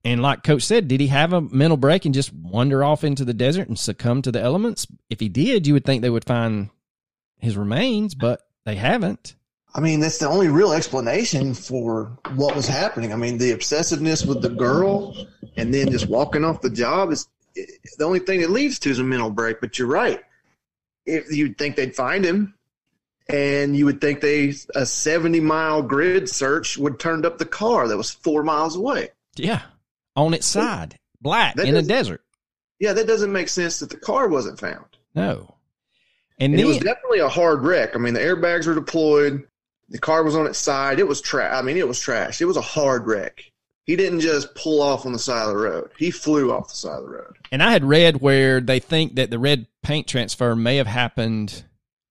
And 0.04 0.22
like 0.22 0.44
Coach 0.44 0.62
said, 0.62 0.86
did 0.86 1.00
he 1.00 1.08
have 1.08 1.32
a 1.32 1.40
mental 1.40 1.76
break 1.76 2.04
and 2.04 2.14
just 2.14 2.32
wander 2.32 2.84
off 2.84 3.02
into 3.02 3.24
the 3.24 3.34
desert 3.34 3.68
and 3.68 3.78
succumb 3.78 4.22
to 4.22 4.30
the 4.30 4.40
elements? 4.40 4.86
If 5.10 5.18
he 5.18 5.28
did, 5.28 5.66
you 5.66 5.74
would 5.74 5.84
think 5.84 6.02
they 6.02 6.10
would 6.10 6.24
find 6.24 6.70
his 7.38 7.56
remains, 7.56 8.14
but 8.14 8.40
they 8.64 8.76
haven't. 8.76 9.34
I 9.74 9.80
mean, 9.80 10.00
that's 10.00 10.18
the 10.18 10.28
only 10.28 10.48
real 10.48 10.72
explanation 10.72 11.54
for 11.54 12.16
what 12.34 12.54
was 12.54 12.66
happening. 12.66 13.12
I 13.12 13.16
mean, 13.16 13.36
the 13.36 13.52
obsessiveness 13.52 14.26
with 14.26 14.42
the 14.42 14.48
girl 14.48 15.14
and 15.56 15.74
then 15.74 15.90
just 15.90 16.08
walking 16.08 16.44
off 16.44 16.60
the 16.60 16.70
job 16.70 17.10
is 17.10 17.28
the 17.54 18.04
only 18.04 18.20
thing 18.20 18.40
it 18.40 18.50
leads 18.50 18.78
to 18.80 18.90
is 18.90 19.00
a 19.00 19.04
mental 19.04 19.30
break. 19.30 19.60
But 19.60 19.78
you're 19.78 19.88
right. 19.88 20.22
If 21.04 21.30
you'd 21.30 21.58
think 21.58 21.76
they'd 21.76 21.94
find 21.96 22.24
him, 22.24 22.54
and 23.28 23.76
you 23.76 23.84
would 23.86 24.00
think 24.00 24.20
they 24.20 24.54
a 24.74 24.86
70 24.86 25.40
mile 25.40 25.82
grid 25.82 26.28
search 26.28 26.78
would 26.78 26.98
turned 26.98 27.26
up 27.26 27.38
the 27.38 27.44
car 27.46 27.88
that 27.88 27.96
was 27.96 28.10
four 28.10 28.42
miles 28.42 28.76
away. 28.76 29.10
Yeah. 29.36 29.62
On 30.14 30.32
its 30.32 30.46
side, 30.46 30.98
black 31.20 31.56
That 31.56 31.66
in 31.66 31.74
the 31.74 31.82
desert. 31.82 32.22
Yeah, 32.78 32.92
that 32.94 33.06
doesn't 33.06 33.32
make 33.32 33.48
sense 33.48 33.80
that 33.80 33.90
the 33.90 33.96
car 33.96 34.28
wasn't 34.28 34.58
found. 34.60 34.84
No. 35.14 35.54
And, 36.38 36.52
And 36.52 36.60
it 36.60 36.66
was 36.66 36.78
definitely 36.78 37.20
a 37.20 37.28
hard 37.28 37.62
wreck. 37.62 37.94
I 37.94 37.98
mean, 37.98 38.14
the 38.14 38.20
airbags 38.20 38.66
were 38.66 38.74
deployed. 38.74 39.46
The 39.88 39.98
car 39.98 40.22
was 40.22 40.34
on 40.36 40.46
its 40.46 40.58
side. 40.58 40.98
It 40.98 41.08
was 41.08 41.20
trash. 41.20 41.52
I 41.54 41.62
mean, 41.62 41.76
it 41.76 41.88
was 41.88 42.00
trash. 42.00 42.40
It 42.40 42.44
was 42.46 42.56
a 42.56 42.62
hard 42.62 43.06
wreck. 43.06 43.50
He 43.84 43.94
didn't 43.96 44.20
just 44.20 44.54
pull 44.54 44.82
off 44.82 45.06
on 45.06 45.12
the 45.12 45.18
side 45.18 45.44
of 45.44 45.50
the 45.50 45.56
road. 45.56 45.90
He 45.96 46.10
flew 46.10 46.52
off 46.52 46.68
the 46.68 46.74
side 46.76 46.98
of 46.98 47.04
the 47.04 47.10
road. 47.10 47.36
and 47.52 47.62
I 47.62 47.70
had 47.70 47.84
read 47.84 48.20
where 48.20 48.60
they 48.60 48.80
think 48.80 49.14
that 49.14 49.30
the 49.30 49.38
red 49.38 49.66
paint 49.82 50.08
transfer 50.08 50.56
may 50.56 50.76
have 50.76 50.88
happened 50.88 51.64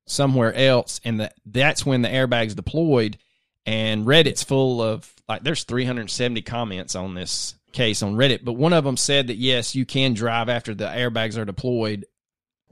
somewhere 0.06 0.54
else, 0.54 1.02
and 1.04 1.20
that 1.20 1.36
that's 1.46 1.86
when 1.86 2.02
the 2.02 2.10
airbags 2.10 2.56
deployed. 2.56 3.18
And 3.66 4.06
Reddit's 4.06 4.44
full 4.44 4.82
of 4.82 5.12
like, 5.28 5.44
there's 5.44 5.64
370 5.64 6.42
comments 6.44 6.96
on 6.96 7.16
this 7.16 7.56
case 7.72 8.04
on 8.04 8.16
Reddit, 8.16 8.44
but 8.44 8.54
one 8.54 8.74
of 8.74 8.84
them 8.84 8.98
said 8.98 9.28
that 9.28 9.38
yes, 9.38 9.76
you 9.76 9.86
can 9.86 10.14
drive 10.14 10.50
after 10.50 10.76
the 10.76 10.86
airbags 10.86 11.38
are 11.38 11.46
deployed. 11.46 12.06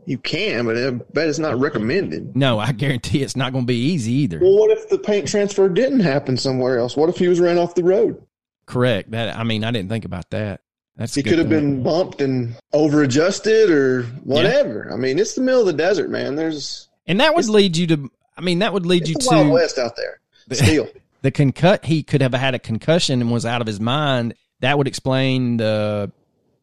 You 0.06 0.18
can, 0.18 0.66
but 0.66 0.78
I 0.78 0.92
bet 0.92 1.30
it's 1.30 1.40
not 1.40 1.60
recommended. 1.60 2.36
No, 2.36 2.60
I 2.60 2.74
guarantee 2.74 3.24
it's 3.24 3.36
not 3.36 3.54
going 3.54 3.64
to 3.64 3.68
be 3.68 3.92
easy 3.92 4.12
either. 4.14 4.40
Well, 4.40 4.60
what 4.60 4.72
if 4.72 4.90
the 4.90 4.98
paint 4.98 5.28
transfer 5.28 5.70
didn't 5.70 6.02
happen 6.02 6.36
somewhere 6.36 6.78
else? 6.78 6.98
What 6.98 7.10
if 7.10 7.18
he 7.18 7.28
was 7.28 7.40
ran 7.40 7.58
off 7.58 7.76
the 7.76 7.84
road? 7.84 8.22
Correct. 8.66 9.12
That 9.12 9.36
I 9.38 9.44
mean, 9.44 9.64
I 9.64 9.72
didn't 9.72 9.90
think 9.90 10.06
about 10.06 10.30
that. 10.32 10.62
That's 10.96 11.16
He 11.16 11.24
could 11.24 11.40
have 11.40 11.50
been 11.50 11.82
bumped 11.82 12.22
and 12.22 12.56
over 12.72 13.02
adjusted 13.02 13.72
or 13.72 14.04
whatever. 14.24 14.92
I 14.94 14.96
mean, 14.96 15.18
it's 15.18 15.34
the 15.34 15.42
middle 15.42 15.62
of 15.62 15.66
the 15.66 15.74
desert, 15.74 16.10
man. 16.10 16.36
There's 16.36 16.90
and 17.08 17.20
that 17.20 17.36
would 17.36 17.48
lead 17.50 17.78
you 17.78 17.88
to. 17.88 18.12
I 18.38 18.42
mean, 18.42 18.60
that 18.60 18.74
would 18.74 18.86
lead 18.86 19.08
you 19.08 19.16
the 19.16 19.28
Wild 19.30 19.50
West 19.50 19.78
out 19.78 19.96
there. 19.96 20.20
Still. 20.52 20.88
the 21.24 21.32
concut 21.32 21.86
he 21.86 22.04
could 22.04 22.22
have 22.22 22.34
had 22.34 22.54
a 22.54 22.60
concussion 22.60 23.22
and 23.22 23.32
was 23.32 23.46
out 23.46 23.62
of 23.62 23.68
his 23.68 23.80
mind 23.80 24.36
that 24.60 24.78
would 24.78 24.88
explain 24.88 25.58
the 25.58 26.12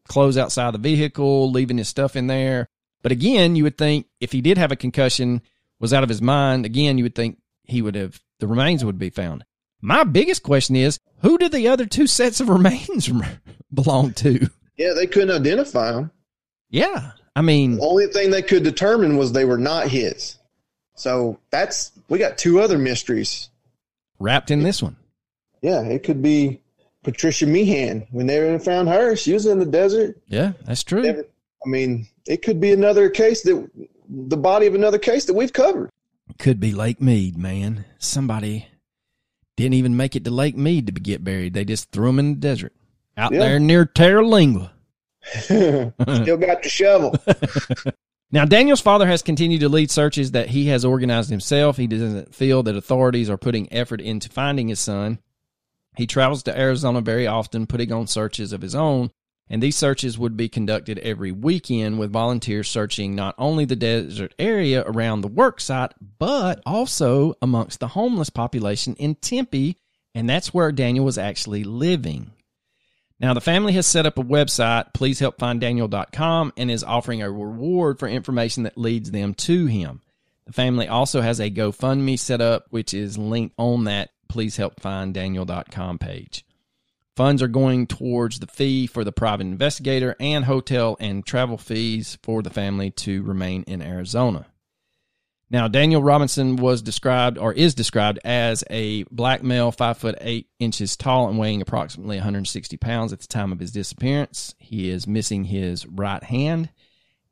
clothes 0.07 0.37
outside 0.37 0.73
the 0.73 0.77
vehicle 0.77 1.51
leaving 1.51 1.77
his 1.77 1.89
stuff 1.89 2.15
in 2.15 2.27
there 2.27 2.69
but 3.01 3.11
again 3.11 3.55
you 3.55 3.63
would 3.63 3.77
think 3.77 4.07
if 4.19 4.31
he 4.31 4.41
did 4.41 4.57
have 4.57 4.71
a 4.71 4.75
concussion 4.75 5.41
was 5.79 5.93
out 5.93 6.03
of 6.03 6.09
his 6.09 6.21
mind 6.21 6.65
again 6.65 6.97
you 6.97 7.03
would 7.03 7.15
think 7.15 7.37
he 7.63 7.81
would 7.81 7.95
have 7.95 8.21
the 8.39 8.47
remains 8.47 8.85
would 8.85 8.99
be 8.99 9.09
found 9.09 9.43
my 9.81 10.03
biggest 10.03 10.43
question 10.43 10.75
is 10.75 10.99
who 11.21 11.37
did 11.37 11.51
the 11.51 11.67
other 11.67 11.85
two 11.85 12.07
sets 12.07 12.39
of 12.39 12.49
remains 12.49 13.11
belong 13.73 14.13
to 14.13 14.47
yeah, 14.77 14.93
they 14.93 15.05
couldn't 15.05 15.29
identify 15.29 15.91
them. 15.91 16.11
yeah 16.69 17.11
i 17.35 17.41
mean 17.41 17.77
The 17.77 17.83
only 17.83 18.07
thing 18.07 18.29
they 18.31 18.41
could 18.41 18.63
determine 18.63 19.17
was 19.17 19.31
they 19.31 19.45
were 19.45 19.57
not 19.57 19.87
his. 19.87 20.37
So 20.95 21.39
that's 21.49 21.91
we 22.09 22.19
got 22.19 22.37
two 22.37 22.59
other 22.61 22.77
mysteries. 22.77 23.49
wrapped 24.19 24.51
in 24.51 24.61
this 24.63 24.81
one 24.83 24.95
Yeah, 25.61 25.81
it 25.83 26.03
could 26.03 26.21
be 26.21 26.61
Patricia 27.03 27.47
Meehan. 27.47 28.05
We 28.11 28.23
never 28.23 28.59
found 28.59 28.87
her. 28.89 29.15
She 29.15 29.33
was 29.33 29.45
in 29.47 29.57
the 29.59 29.65
desert. 29.65 30.17
yeah 30.27 30.53
that's 30.65 30.83
true 30.83 31.01
Never, 31.01 31.25
I 31.65 31.69
mean, 31.69 32.07
it 32.27 32.41
could 32.41 32.59
be 32.59 32.71
another 32.71 33.09
case 33.09 33.41
that 33.43 33.69
the 34.09 34.37
body 34.37 34.65
of 34.67 34.75
another 34.75 34.97
case 34.99 35.25
that 35.25 35.33
we've 35.33 35.53
covered. 35.53 35.89
Could 36.39 36.59
be 36.59 36.71
Lake 36.73 36.99
Mead, 37.01 37.37
man. 37.37 37.85
Somebody 37.99 38.67
didn't 39.57 39.75
even 39.75 39.95
make 39.95 40.15
it 40.15 40.23
to 40.25 40.31
Lake 40.31 40.57
Mead 40.57 40.87
to 40.87 40.91
get 40.91 41.23
buried. 41.23 41.53
They 41.53 41.63
just 41.65 41.91
threw 41.91 42.09
him 42.09 42.19
in 42.19 42.33
the 42.33 42.39
desert 42.39 42.73
out 43.15 43.31
Yeah. 43.31 43.39
there 43.39 43.59
near 43.59 43.85
Terlingua. 43.85 44.71
Still 45.23 45.93
got 46.37 46.63
the 46.63 46.69
shovel. 46.69 47.15
Now, 48.33 48.45
Daniel's 48.45 48.79
father 48.79 49.07
has 49.07 49.21
continued 49.21 49.59
to 49.59 49.67
lead 49.67 49.91
searches 49.91 50.31
that 50.31 50.47
he 50.47 50.67
has 50.67 50.85
organized 50.85 51.29
himself. 51.29 51.75
He 51.75 51.85
doesn't 51.85 52.33
feel 52.33 52.63
that 52.63 52.77
authorities 52.77 53.29
are 53.29 53.37
putting 53.37 53.71
effort 53.73 53.99
into 53.99 54.29
finding 54.29 54.69
his 54.69 54.79
son. 54.79 55.19
He 55.97 56.07
travels 56.07 56.43
to 56.43 56.57
Arizona 56.57 57.01
very 57.01 57.27
often, 57.27 57.67
putting 57.67 57.91
on 57.91 58.07
searches 58.07 58.53
of 58.53 58.61
his 58.61 58.73
own, 58.73 59.11
and 59.49 59.61
these 59.61 59.75
searches 59.75 60.17
would 60.17 60.37
be 60.37 60.47
conducted 60.47 60.97
every 60.99 61.33
weekend 61.33 61.99
with 61.99 62.13
volunteers 62.13 62.69
searching 62.69 63.15
not 63.15 63.35
only 63.37 63.65
the 63.65 63.75
desert 63.75 64.33
area 64.39 64.81
around 64.87 65.19
the 65.19 65.27
work 65.27 65.59
site, 65.59 65.91
but 66.17 66.61
also 66.65 67.33
amongst 67.41 67.81
the 67.81 67.89
homeless 67.89 68.29
population 68.29 68.95
in 68.95 69.15
Tempe, 69.15 69.75
and 70.15 70.29
that's 70.29 70.53
where 70.53 70.71
Daniel 70.71 71.03
was 71.03 71.17
actually 71.17 71.65
living. 71.65 72.31
Now, 73.21 73.35
the 73.35 73.39
family 73.39 73.73
has 73.73 73.85
set 73.85 74.07
up 74.07 74.17
a 74.17 74.23
website, 74.23 74.93
pleasehelpfinddaniel.com, 74.93 76.53
and 76.57 76.71
is 76.71 76.83
offering 76.83 77.21
a 77.21 77.29
reward 77.29 77.99
for 77.99 78.07
information 78.07 78.63
that 78.63 78.79
leads 78.79 79.11
them 79.11 79.35
to 79.35 79.67
him. 79.67 80.01
The 80.47 80.53
family 80.53 80.87
also 80.87 81.21
has 81.21 81.39
a 81.39 81.51
GoFundMe 81.51 82.17
set 82.17 82.41
up, 82.41 82.65
which 82.71 82.95
is 82.95 83.19
linked 83.19 83.53
on 83.59 83.83
that 83.83 84.09
pleasehelpfinddaniel.com 84.27 85.99
page. 85.99 86.43
Funds 87.15 87.43
are 87.43 87.47
going 87.47 87.85
towards 87.85 88.39
the 88.39 88.47
fee 88.47 88.87
for 88.87 89.03
the 89.03 89.11
private 89.11 89.45
investigator 89.45 90.15
and 90.19 90.45
hotel 90.45 90.97
and 90.99 91.23
travel 91.23 91.59
fees 91.59 92.17
for 92.23 92.41
the 92.41 92.49
family 92.49 92.89
to 92.89 93.21
remain 93.21 93.61
in 93.63 93.83
Arizona. 93.83 94.47
Now, 95.51 95.67
Daniel 95.67 96.01
Robinson 96.01 96.55
was 96.55 96.81
described 96.81 97.37
or 97.37 97.51
is 97.51 97.75
described 97.75 98.19
as 98.23 98.63
a 98.69 99.03
black 99.11 99.43
male, 99.43 99.73
five 99.73 99.97
foot 99.97 100.17
eight 100.21 100.47
inches 100.59 100.95
tall 100.95 101.27
and 101.27 101.37
weighing 101.37 101.61
approximately 101.61 102.15
160 102.15 102.77
pounds 102.77 103.11
at 103.11 103.19
the 103.19 103.27
time 103.27 103.51
of 103.51 103.59
his 103.59 103.73
disappearance. 103.73 104.55
He 104.59 104.89
is 104.89 105.07
missing 105.07 105.43
his 105.43 105.85
right 105.85 106.23
hand, 106.23 106.69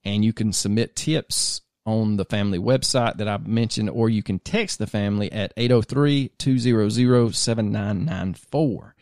and 0.03 0.25
you 0.25 0.33
can 0.33 0.51
submit 0.51 0.97
tips 0.97 1.61
on 1.85 2.17
the 2.17 2.25
family 2.25 2.59
website 2.59 3.15
that 3.17 3.29
I've 3.29 3.47
mentioned, 3.47 3.89
or 3.89 4.09
you 4.09 4.21
can 4.21 4.39
text 4.39 4.79
the 4.79 4.87
family 4.87 5.31
at 5.31 5.53
803 5.55 6.31
200 6.37 7.33
7994. 7.33 8.95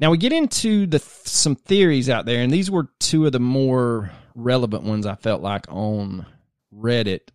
Now 0.00 0.10
we 0.10 0.18
get 0.18 0.32
into 0.32 0.88
the 0.88 0.98
some 0.98 1.54
theories 1.54 2.10
out 2.10 2.26
there, 2.26 2.42
and 2.42 2.52
these 2.52 2.68
were 2.68 2.88
two 2.98 3.26
of 3.26 3.32
the 3.32 3.38
more 3.38 4.10
relevant 4.34 4.82
ones 4.82 5.06
I 5.06 5.14
felt 5.14 5.40
like 5.40 5.66
on 5.68 6.26
Reddit 6.74 7.28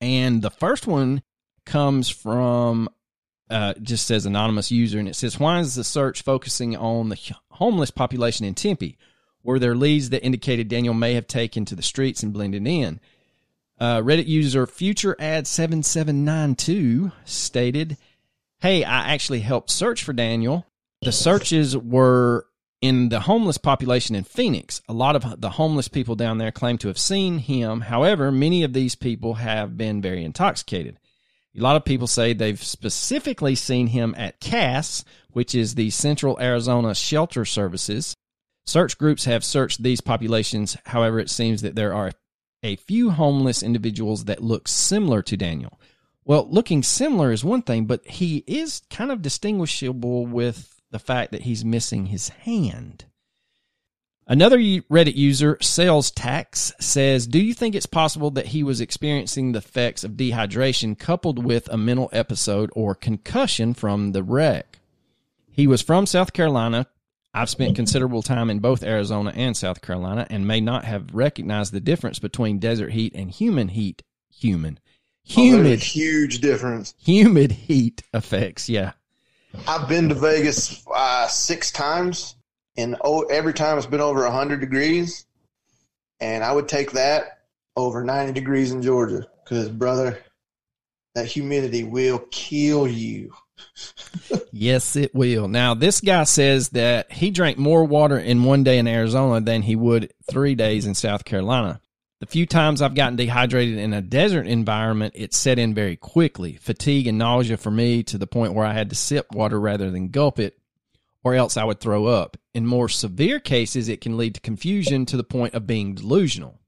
and 0.00 0.42
the 0.42 0.50
first 0.50 0.86
one 0.86 1.22
comes 1.64 2.08
from 2.08 2.88
uh, 3.48 3.74
just 3.80 4.06
says 4.06 4.26
anonymous 4.26 4.70
user, 4.70 4.98
and 4.98 5.08
it 5.08 5.16
says, 5.16 5.38
"Why 5.38 5.60
is 5.60 5.74
the 5.74 5.84
search 5.84 6.22
focusing 6.22 6.76
on 6.76 7.08
the 7.08 7.18
homeless 7.50 7.90
population 7.90 8.44
in 8.44 8.54
Tempe? 8.54 8.98
Were 9.42 9.58
there 9.58 9.76
leads 9.76 10.10
that 10.10 10.24
indicated 10.24 10.68
Daniel 10.68 10.94
may 10.94 11.14
have 11.14 11.28
taken 11.28 11.64
to 11.66 11.76
the 11.76 11.82
streets 11.82 12.22
and 12.22 12.32
blended 12.32 12.66
in?" 12.66 13.00
Uh, 13.78 14.00
Reddit 14.00 14.26
user 14.26 14.66
Future 14.66 15.16
Ad 15.18 15.46
seven 15.46 15.82
seven 15.82 16.24
nine 16.24 16.54
two 16.54 17.12
stated, 17.24 17.96
"Hey, 18.60 18.82
I 18.84 19.12
actually 19.12 19.40
helped 19.40 19.70
search 19.70 20.02
for 20.02 20.12
Daniel. 20.12 20.66
The 21.02 21.12
searches 21.12 21.76
were 21.76 22.46
in 22.86 23.08
the 23.08 23.18
homeless 23.18 23.58
population 23.58 24.14
in 24.14 24.22
Phoenix, 24.22 24.80
a 24.88 24.92
lot 24.92 25.16
of 25.16 25.40
the 25.40 25.50
homeless 25.50 25.88
people 25.88 26.14
down 26.14 26.38
there 26.38 26.52
claim 26.52 26.78
to 26.78 26.86
have 26.86 26.98
seen 26.98 27.38
him. 27.38 27.80
However, 27.80 28.30
many 28.30 28.62
of 28.62 28.74
these 28.74 28.94
people 28.94 29.34
have 29.34 29.76
been 29.76 30.00
very 30.00 30.22
intoxicated. 30.22 30.96
A 31.58 31.60
lot 31.60 31.74
of 31.74 31.84
people 31.84 32.06
say 32.06 32.32
they've 32.32 32.62
specifically 32.62 33.56
seen 33.56 33.88
him 33.88 34.14
at 34.16 34.38
CAS, 34.38 35.04
which 35.32 35.52
is 35.52 35.74
the 35.74 35.90
Central 35.90 36.38
Arizona 36.40 36.94
Shelter 36.94 37.44
Services. 37.44 38.14
Search 38.66 38.96
groups 38.98 39.24
have 39.24 39.44
searched 39.44 39.82
these 39.82 40.00
populations. 40.00 40.76
However, 40.86 41.18
it 41.18 41.30
seems 41.30 41.62
that 41.62 41.74
there 41.74 41.92
are 41.92 42.12
a 42.62 42.76
few 42.76 43.10
homeless 43.10 43.64
individuals 43.64 44.26
that 44.26 44.44
look 44.44 44.68
similar 44.68 45.22
to 45.22 45.36
Daniel. 45.36 45.80
Well, 46.24 46.46
looking 46.48 46.84
similar 46.84 47.32
is 47.32 47.44
one 47.44 47.62
thing, 47.62 47.86
but 47.86 48.06
he 48.06 48.44
is 48.46 48.82
kind 48.90 49.10
of 49.10 49.22
distinguishable 49.22 50.26
with 50.26 50.75
the 50.90 50.98
fact 50.98 51.32
that 51.32 51.42
he's 51.42 51.64
missing 51.64 52.06
his 52.06 52.28
hand. 52.28 53.04
Another 54.28 54.58
Reddit 54.58 55.14
user, 55.14 55.56
Sales 55.60 56.10
Tax, 56.10 56.72
says, 56.80 57.28
Do 57.28 57.38
you 57.38 57.54
think 57.54 57.76
it's 57.76 57.86
possible 57.86 58.32
that 58.32 58.46
he 58.46 58.64
was 58.64 58.80
experiencing 58.80 59.52
the 59.52 59.58
effects 59.58 60.02
of 60.02 60.12
dehydration 60.12 60.98
coupled 60.98 61.44
with 61.44 61.68
a 61.68 61.76
mental 61.76 62.10
episode 62.12 62.70
or 62.74 62.96
concussion 62.96 63.72
from 63.72 64.10
the 64.12 64.24
wreck? 64.24 64.80
He 65.52 65.68
was 65.68 65.80
from 65.80 66.06
South 66.06 66.32
Carolina. 66.32 66.88
I've 67.32 67.50
spent 67.50 67.76
considerable 67.76 68.22
time 68.22 68.50
in 68.50 68.58
both 68.58 68.82
Arizona 68.82 69.32
and 69.36 69.56
South 69.56 69.80
Carolina 69.80 70.26
and 70.28 70.46
may 70.46 70.60
not 70.60 70.84
have 70.84 71.14
recognized 71.14 71.72
the 71.72 71.80
difference 71.80 72.18
between 72.18 72.58
desert 72.58 72.92
heat 72.92 73.14
and 73.14 73.30
human 73.30 73.68
heat. 73.68 74.02
Human. 74.30 74.80
Oh, 74.80 75.32
humid. 75.32 75.80
Oh, 75.80 75.84
huge 75.84 76.40
difference. 76.40 76.94
Humid 77.04 77.52
heat 77.52 78.02
effects, 78.12 78.68
yeah. 78.68 78.92
I've 79.66 79.88
been 79.88 80.08
to 80.08 80.14
Vegas 80.14 80.84
uh, 80.94 81.26
six 81.28 81.70
times, 81.70 82.36
and 82.76 82.96
oh, 83.02 83.22
every 83.22 83.54
time 83.54 83.78
it's 83.78 83.86
been 83.86 84.00
over 84.00 84.22
100 84.22 84.60
degrees. 84.60 85.26
And 86.20 86.42
I 86.42 86.52
would 86.52 86.68
take 86.68 86.92
that 86.92 87.40
over 87.76 88.04
90 88.04 88.32
degrees 88.32 88.72
in 88.72 88.82
Georgia 88.82 89.26
because, 89.44 89.68
brother, 89.68 90.18
that 91.14 91.26
humidity 91.26 91.84
will 91.84 92.20
kill 92.30 92.86
you. 92.86 93.32
yes, 94.52 94.96
it 94.96 95.14
will. 95.14 95.48
Now, 95.48 95.74
this 95.74 96.00
guy 96.00 96.24
says 96.24 96.70
that 96.70 97.12
he 97.12 97.30
drank 97.30 97.58
more 97.58 97.84
water 97.84 98.18
in 98.18 98.44
one 98.44 98.64
day 98.64 98.78
in 98.78 98.86
Arizona 98.86 99.40
than 99.40 99.62
he 99.62 99.76
would 99.76 100.12
three 100.30 100.54
days 100.54 100.86
in 100.86 100.94
South 100.94 101.24
Carolina. 101.24 101.80
The 102.18 102.26
few 102.26 102.46
times 102.46 102.80
I've 102.80 102.94
gotten 102.94 103.16
dehydrated 103.16 103.76
in 103.76 103.92
a 103.92 104.00
desert 104.00 104.46
environment, 104.46 105.12
it 105.16 105.34
set 105.34 105.58
in 105.58 105.74
very 105.74 105.96
quickly. 105.96 106.56
Fatigue 106.56 107.06
and 107.06 107.18
nausea 107.18 107.58
for 107.58 107.70
me 107.70 108.02
to 108.04 108.16
the 108.16 108.26
point 108.26 108.54
where 108.54 108.64
I 108.64 108.72
had 108.72 108.88
to 108.88 108.96
sip 108.96 109.32
water 109.32 109.60
rather 109.60 109.90
than 109.90 110.08
gulp 110.08 110.38
it, 110.38 110.58
or 111.22 111.34
else 111.34 111.58
I 111.58 111.64
would 111.64 111.78
throw 111.78 112.06
up. 112.06 112.38
In 112.54 112.66
more 112.66 112.88
severe 112.88 113.38
cases, 113.38 113.90
it 113.90 114.00
can 114.00 114.16
lead 114.16 114.34
to 114.34 114.40
confusion 114.40 115.04
to 115.06 115.18
the 115.18 115.24
point 115.24 115.52
of 115.52 115.66
being 115.66 115.94
delusional. 115.94 116.58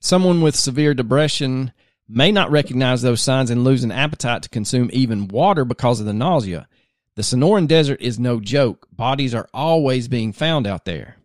Someone 0.00 0.40
with 0.40 0.56
severe 0.56 0.92
depression 0.92 1.72
may 2.08 2.32
not 2.32 2.50
recognize 2.50 3.00
those 3.00 3.20
signs 3.20 3.50
and 3.50 3.62
lose 3.62 3.84
an 3.84 3.92
appetite 3.92 4.42
to 4.42 4.48
consume 4.48 4.90
even 4.92 5.28
water 5.28 5.64
because 5.64 6.00
of 6.00 6.06
the 6.06 6.12
nausea. 6.12 6.66
The 7.14 7.22
Sonoran 7.22 7.68
Desert 7.68 8.00
is 8.00 8.18
no 8.18 8.40
joke. 8.40 8.88
Bodies 8.90 9.36
are 9.36 9.48
always 9.54 10.08
being 10.08 10.32
found 10.32 10.66
out 10.66 10.84
there. 10.84 11.16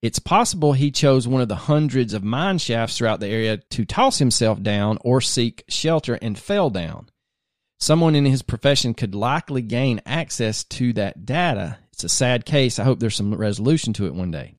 It's 0.00 0.20
possible 0.20 0.74
he 0.74 0.92
chose 0.92 1.26
one 1.26 1.42
of 1.42 1.48
the 1.48 1.56
hundreds 1.56 2.14
of 2.14 2.22
mine 2.22 2.58
shafts 2.58 2.98
throughout 2.98 3.18
the 3.18 3.26
area 3.26 3.56
to 3.56 3.84
toss 3.84 4.18
himself 4.18 4.62
down 4.62 4.98
or 5.00 5.20
seek 5.20 5.64
shelter 5.68 6.14
and 6.22 6.38
fell 6.38 6.70
down. 6.70 7.08
Someone 7.80 8.14
in 8.14 8.24
his 8.24 8.42
profession 8.42 8.94
could 8.94 9.14
likely 9.14 9.62
gain 9.62 10.00
access 10.06 10.62
to 10.64 10.92
that 10.94 11.26
data. 11.26 11.78
It's 11.92 12.04
a 12.04 12.08
sad 12.08 12.44
case. 12.44 12.78
I 12.78 12.84
hope 12.84 13.00
there's 13.00 13.16
some 13.16 13.34
resolution 13.34 13.92
to 13.94 14.06
it 14.06 14.14
one 14.14 14.30
day. 14.30 14.54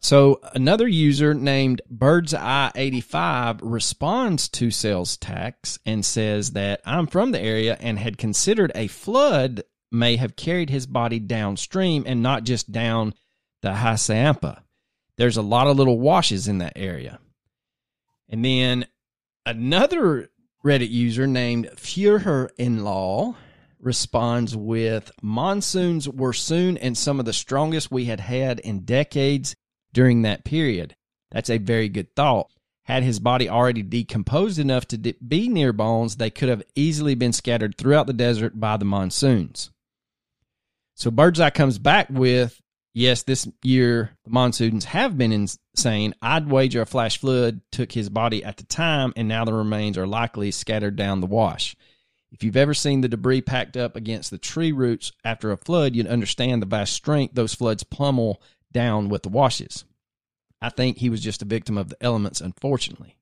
So 0.00 0.40
another 0.54 0.88
user 0.88 1.32
named 1.32 1.82
Bird's 1.88 2.34
Eye 2.34 2.72
85 2.74 3.60
responds 3.62 4.48
to 4.48 4.70
sales 4.70 5.16
tax 5.16 5.78
and 5.86 6.04
says 6.04 6.52
that 6.52 6.80
I'm 6.84 7.06
from 7.06 7.30
the 7.30 7.40
area 7.40 7.76
and 7.78 7.98
had 7.98 8.18
considered 8.18 8.72
a 8.74 8.88
flood 8.88 9.62
may 9.92 10.16
have 10.16 10.34
carried 10.34 10.70
his 10.70 10.86
body 10.86 11.20
downstream 11.20 12.04
and 12.06 12.22
not 12.22 12.44
just 12.44 12.72
down 12.72 13.14
the 13.62 13.70
Hassayampa. 13.70 14.62
There's 15.16 15.36
a 15.36 15.42
lot 15.42 15.66
of 15.66 15.76
little 15.76 15.98
washes 15.98 16.48
in 16.48 16.58
that 16.58 16.74
area. 16.76 17.18
And 18.28 18.44
then 18.44 18.86
another 19.46 20.30
Reddit 20.64 20.90
user 20.90 21.26
named 21.26 21.70
Führer 21.76 22.48
in 22.56 22.84
Law 22.84 23.34
responds 23.80 24.56
with 24.56 25.10
monsoons 25.20 26.08
were 26.08 26.32
soon 26.32 26.78
and 26.78 26.96
some 26.96 27.18
of 27.18 27.26
the 27.26 27.32
strongest 27.32 27.90
we 27.90 28.04
had 28.04 28.20
had 28.20 28.60
in 28.60 28.84
decades 28.84 29.56
during 29.92 30.22
that 30.22 30.44
period. 30.44 30.94
That's 31.32 31.50
a 31.50 31.58
very 31.58 31.88
good 31.88 32.14
thought. 32.14 32.48
Had 32.84 33.02
his 33.02 33.20
body 33.20 33.48
already 33.48 33.82
decomposed 33.82 34.58
enough 34.58 34.86
to 34.88 34.98
be 34.98 35.48
near 35.48 35.72
bones, 35.72 36.16
they 36.16 36.30
could 36.30 36.48
have 36.48 36.62
easily 36.74 37.14
been 37.14 37.32
scattered 37.32 37.76
throughout 37.76 38.06
the 38.06 38.12
desert 38.12 38.58
by 38.58 38.76
the 38.76 38.84
monsoons. 38.84 39.70
So 40.94 41.10
Birdseye 41.10 41.50
comes 41.50 41.78
back 41.78 42.08
with 42.10 42.61
yes, 42.94 43.22
this 43.22 43.48
year 43.62 44.10
the 44.24 44.30
monsoons 44.30 44.84
have 44.86 45.16
been 45.18 45.32
insane. 45.32 46.14
I'd 46.22 46.50
wager 46.50 46.82
a 46.82 46.86
flash 46.86 47.18
flood 47.18 47.60
took 47.70 47.92
his 47.92 48.08
body 48.08 48.44
at 48.44 48.56
the 48.56 48.64
time, 48.64 49.12
and 49.16 49.28
now 49.28 49.44
the 49.44 49.52
remains 49.52 49.98
are 49.98 50.06
likely 50.06 50.50
scattered 50.50 50.96
down 50.96 51.20
the 51.20 51.26
wash. 51.26 51.76
If 52.30 52.42
you've 52.42 52.56
ever 52.56 52.72
seen 52.72 53.02
the 53.02 53.08
debris 53.08 53.42
packed 53.42 53.76
up 53.76 53.94
against 53.94 54.30
the 54.30 54.38
tree 54.38 54.72
roots 54.72 55.12
after 55.22 55.52
a 55.52 55.56
flood, 55.58 55.94
you'd 55.94 56.06
understand 56.06 56.62
the 56.62 56.66
vast 56.66 56.94
strength 56.94 57.34
those 57.34 57.54
floods 57.54 57.84
pummel 57.84 58.40
down 58.72 59.10
with 59.10 59.22
the 59.22 59.28
washes. 59.28 59.84
I 60.62 60.70
think 60.70 60.96
he 60.96 61.10
was 61.10 61.20
just 61.20 61.42
a 61.42 61.46
victim 61.46 61.76
of 61.76 61.90
the 61.90 62.02
elements, 62.02 62.40
unfortunately. 62.40 63.18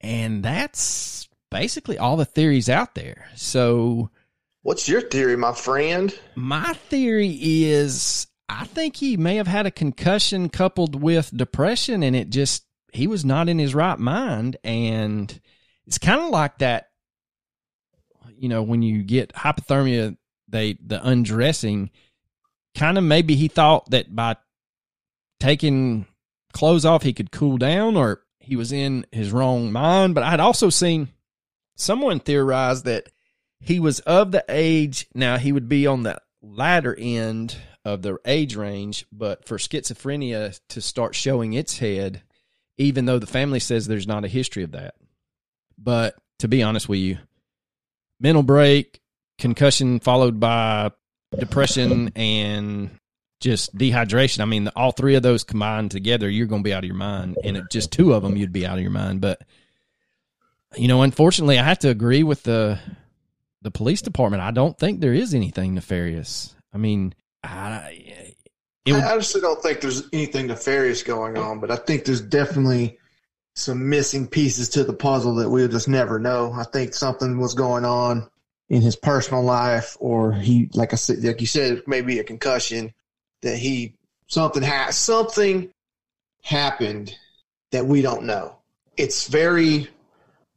And 0.00 0.44
that's 0.44 1.28
basically 1.50 1.98
all 1.98 2.16
the 2.16 2.24
theories 2.24 2.68
out 2.68 2.94
there. 2.94 3.28
So, 3.34 4.10
what's 4.62 4.88
your 4.88 5.00
theory, 5.00 5.36
my 5.36 5.52
friend? 5.52 6.16
My 6.36 6.74
theory 6.74 7.36
is 7.40 8.28
I 8.48 8.64
think 8.64 8.96
he 8.96 9.16
may 9.16 9.36
have 9.36 9.46
had 9.46 9.66
a 9.66 9.70
concussion 9.70 10.48
coupled 10.48 11.00
with 11.00 11.36
depression, 11.36 12.02
and 12.02 12.16
it 12.16 12.30
just 12.30 12.64
he 12.92 13.06
was 13.06 13.24
not 13.24 13.48
in 13.48 13.58
his 13.58 13.74
right 13.74 13.98
mind. 13.98 14.56
And 14.64 15.38
it's 15.86 15.98
kind 15.98 16.20
of 16.20 16.30
like 16.30 16.58
that, 16.58 16.88
you 18.36 18.48
know, 18.48 18.62
when 18.62 18.82
you 18.82 19.02
get 19.02 19.34
hypothermia, 19.34 20.16
they 20.48 20.78
the 20.84 21.06
undressing. 21.06 21.90
Kind 22.74 22.96
of 22.96 23.04
maybe 23.04 23.34
he 23.34 23.48
thought 23.48 23.90
that 23.90 24.14
by 24.14 24.36
taking 25.40 26.06
clothes 26.52 26.84
off 26.84 27.02
he 27.02 27.12
could 27.12 27.30
cool 27.30 27.58
down, 27.58 27.96
or 27.96 28.22
he 28.38 28.56
was 28.56 28.72
in 28.72 29.04
his 29.12 29.30
wrong 29.30 29.72
mind. 29.72 30.14
But 30.14 30.24
I'd 30.24 30.40
also 30.40 30.70
seen 30.70 31.08
someone 31.76 32.20
theorize 32.20 32.84
that 32.84 33.08
he 33.60 33.78
was 33.78 34.00
of 34.00 34.32
the 34.32 34.44
age 34.48 35.06
now 35.14 35.36
he 35.36 35.52
would 35.52 35.68
be 35.68 35.86
on 35.86 36.04
the 36.04 36.18
latter 36.40 36.94
end 36.96 37.56
of 37.94 38.02
their 38.02 38.18
age 38.24 38.56
range, 38.56 39.06
but 39.12 39.44
for 39.44 39.58
schizophrenia 39.58 40.58
to 40.68 40.80
start 40.80 41.14
showing 41.14 41.52
its 41.52 41.78
head, 41.78 42.22
even 42.76 43.04
though 43.06 43.18
the 43.18 43.26
family 43.26 43.60
says 43.60 43.86
there's 43.86 44.06
not 44.06 44.24
a 44.24 44.28
history 44.28 44.62
of 44.62 44.72
that. 44.72 44.94
But 45.76 46.14
to 46.40 46.48
be 46.48 46.62
honest 46.62 46.88
with 46.88 47.00
you, 47.00 47.18
mental 48.20 48.42
break, 48.42 49.00
concussion 49.38 50.00
followed 50.00 50.38
by 50.40 50.90
depression 51.36 52.12
and 52.16 52.90
just 53.40 53.76
dehydration. 53.76 54.40
I 54.40 54.44
mean, 54.44 54.68
all 54.74 54.92
three 54.92 55.14
of 55.14 55.22
those 55.22 55.44
combined 55.44 55.90
together, 55.90 56.28
you're 56.28 56.46
going 56.46 56.62
to 56.62 56.68
be 56.68 56.74
out 56.74 56.84
of 56.84 56.88
your 56.88 56.96
mind. 56.96 57.38
And 57.44 57.62
just 57.70 57.92
two 57.92 58.12
of 58.12 58.22
them, 58.22 58.36
you'd 58.36 58.52
be 58.52 58.66
out 58.66 58.78
of 58.78 58.82
your 58.82 58.90
mind. 58.90 59.20
But 59.20 59.42
you 60.76 60.88
know, 60.88 61.02
unfortunately, 61.02 61.58
I 61.58 61.64
have 61.64 61.78
to 61.80 61.88
agree 61.88 62.22
with 62.22 62.42
the 62.42 62.78
the 63.62 63.70
police 63.70 64.02
department. 64.02 64.42
I 64.42 64.50
don't 64.50 64.78
think 64.78 65.00
there 65.00 65.14
is 65.14 65.34
anything 65.34 65.74
nefarious. 65.74 66.54
I 66.72 66.78
mean, 66.78 67.14
I, 67.42 68.34
would, 68.86 69.02
I 69.02 69.12
honestly 69.12 69.40
don't 69.40 69.62
think 69.62 69.80
there's 69.80 70.08
anything 70.12 70.46
nefarious 70.46 71.02
going 71.02 71.36
on, 71.36 71.60
but 71.60 71.70
I 71.70 71.76
think 71.76 72.04
there's 72.04 72.20
definitely 72.20 72.98
some 73.54 73.88
missing 73.88 74.26
pieces 74.26 74.68
to 74.70 74.84
the 74.84 74.92
puzzle 74.92 75.36
that 75.36 75.50
we'll 75.50 75.68
just 75.68 75.88
never 75.88 76.18
know. 76.18 76.52
I 76.52 76.64
think 76.64 76.94
something 76.94 77.38
was 77.38 77.54
going 77.54 77.84
on 77.84 78.28
in 78.68 78.82
his 78.82 78.96
personal 78.96 79.42
life, 79.42 79.96
or 79.98 80.32
he, 80.32 80.68
like 80.74 80.92
I 80.92 80.96
said, 80.96 81.24
like 81.24 81.40
you 81.40 81.46
said, 81.46 81.82
maybe 81.86 82.18
a 82.18 82.24
concussion 82.24 82.92
that 83.42 83.56
he 83.56 83.94
something 84.26 84.62
has 84.62 84.96
something 84.96 85.70
happened 86.42 87.16
that 87.72 87.86
we 87.86 88.02
don't 88.02 88.24
know. 88.24 88.56
It's 88.96 89.28
very, 89.28 89.88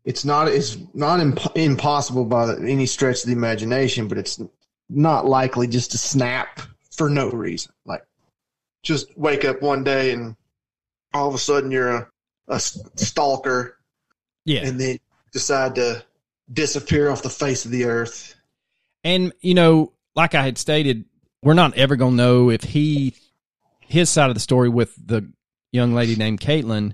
it's 0.05 0.25
not 0.25 0.47
it's 0.47 0.77
not 0.93 1.19
imp- 1.19 1.55
impossible 1.55 2.25
by 2.25 2.55
any 2.55 2.85
stretch 2.85 3.21
of 3.21 3.27
the 3.27 3.35
imagination, 3.35 4.07
but 4.07 4.17
it's 4.17 4.41
not 4.89 5.25
likely 5.25 5.67
just 5.67 5.91
to 5.91 5.97
snap 5.97 6.59
for 6.91 7.09
no 7.09 7.29
reason. 7.29 7.73
Like 7.85 8.03
just 8.83 9.17
wake 9.17 9.45
up 9.45 9.61
one 9.61 9.83
day 9.83 10.11
and 10.11 10.35
all 11.13 11.27
of 11.27 11.35
a 11.35 11.39
sudden 11.39 11.71
you're 11.71 11.89
a, 11.89 12.07
a 12.47 12.59
stalker, 12.59 13.77
yeah, 14.45 14.61
and 14.65 14.79
then 14.79 14.99
decide 15.31 15.75
to 15.75 16.03
disappear 16.51 17.09
off 17.09 17.23
the 17.23 17.29
face 17.29 17.65
of 17.65 17.71
the 17.71 17.85
earth. 17.85 18.35
And 19.03 19.33
you 19.41 19.53
know, 19.53 19.93
like 20.15 20.35
I 20.35 20.43
had 20.43 20.57
stated, 20.57 21.05
we're 21.41 21.53
not 21.53 21.77
ever 21.77 21.95
gonna 21.95 22.15
know 22.15 22.49
if 22.49 22.63
he 22.63 23.15
his 23.81 24.09
side 24.09 24.29
of 24.29 24.35
the 24.35 24.41
story 24.41 24.69
with 24.69 24.95
the 25.05 25.31
young 25.71 25.93
lady 25.93 26.15
named 26.15 26.39
Caitlin. 26.39 26.93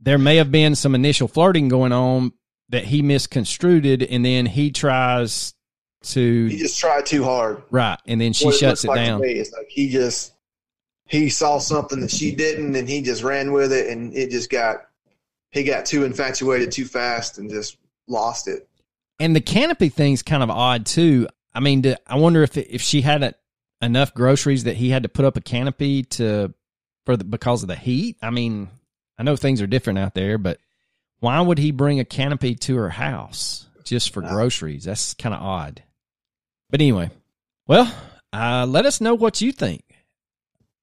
There 0.00 0.18
may 0.18 0.36
have 0.36 0.50
been 0.50 0.74
some 0.74 0.94
initial 0.94 1.28
flirting 1.28 1.68
going 1.68 1.92
on 1.92 2.32
that 2.70 2.84
he 2.84 3.02
misconstrued 3.02 4.02
and 4.02 4.24
then 4.24 4.46
he 4.46 4.70
tries 4.70 5.54
to 6.02 6.46
he 6.46 6.56
just 6.56 6.78
tried 6.78 7.06
too 7.06 7.24
hard, 7.24 7.62
right? 7.70 7.98
And 8.06 8.20
then 8.20 8.32
she 8.32 8.46
what 8.46 8.56
shuts 8.56 8.84
it, 8.84 8.88
it 8.88 8.90
like 8.90 9.04
down. 9.04 9.20
It's 9.24 9.52
like 9.52 9.68
he 9.68 9.90
just 9.90 10.32
he 11.06 11.28
saw 11.28 11.58
something 11.58 12.00
that 12.00 12.10
she 12.10 12.34
didn't, 12.34 12.74
and 12.76 12.88
he 12.88 13.02
just 13.02 13.22
ran 13.22 13.52
with 13.52 13.72
it, 13.72 13.88
and 13.88 14.14
it 14.14 14.30
just 14.30 14.50
got 14.50 14.86
he 15.50 15.64
got 15.64 15.84
too 15.84 16.04
infatuated 16.04 16.72
too 16.72 16.84
fast 16.84 17.38
and 17.38 17.50
just 17.50 17.76
lost 18.06 18.48
it. 18.48 18.68
And 19.18 19.36
the 19.36 19.40
canopy 19.40 19.88
thing's 19.88 20.22
kind 20.22 20.42
of 20.42 20.50
odd 20.50 20.86
too. 20.86 21.28
I 21.54 21.60
mean, 21.60 21.84
I 22.06 22.16
wonder 22.16 22.42
if 22.42 22.56
if 22.56 22.80
she 22.80 23.02
had 23.02 23.22
a, 23.22 23.34
enough 23.82 24.14
groceries 24.14 24.64
that 24.64 24.76
he 24.76 24.90
had 24.90 25.02
to 25.02 25.08
put 25.08 25.24
up 25.24 25.36
a 25.36 25.40
canopy 25.40 26.04
to 26.04 26.54
for 27.04 27.16
the, 27.16 27.24
because 27.24 27.62
of 27.62 27.68
the 27.68 27.76
heat. 27.76 28.16
I 28.22 28.30
mean, 28.30 28.68
I 29.18 29.22
know 29.22 29.36
things 29.36 29.60
are 29.60 29.66
different 29.66 29.98
out 29.98 30.14
there, 30.14 30.38
but 30.38 30.58
why 31.18 31.40
would 31.40 31.58
he 31.58 31.72
bring 31.72 32.00
a 32.00 32.04
canopy 32.04 32.54
to 32.54 32.76
her 32.76 32.90
house 32.90 33.66
just 33.84 34.14
for 34.14 34.22
groceries? 34.22 34.84
That's 34.84 35.14
kind 35.14 35.34
of 35.34 35.42
odd. 35.42 35.82
But 36.70 36.80
anyway, 36.80 37.10
well, 37.66 37.92
uh, 38.32 38.66
let 38.68 38.86
us 38.86 39.00
know 39.00 39.14
what 39.14 39.40
you 39.40 39.52
think. 39.52 39.82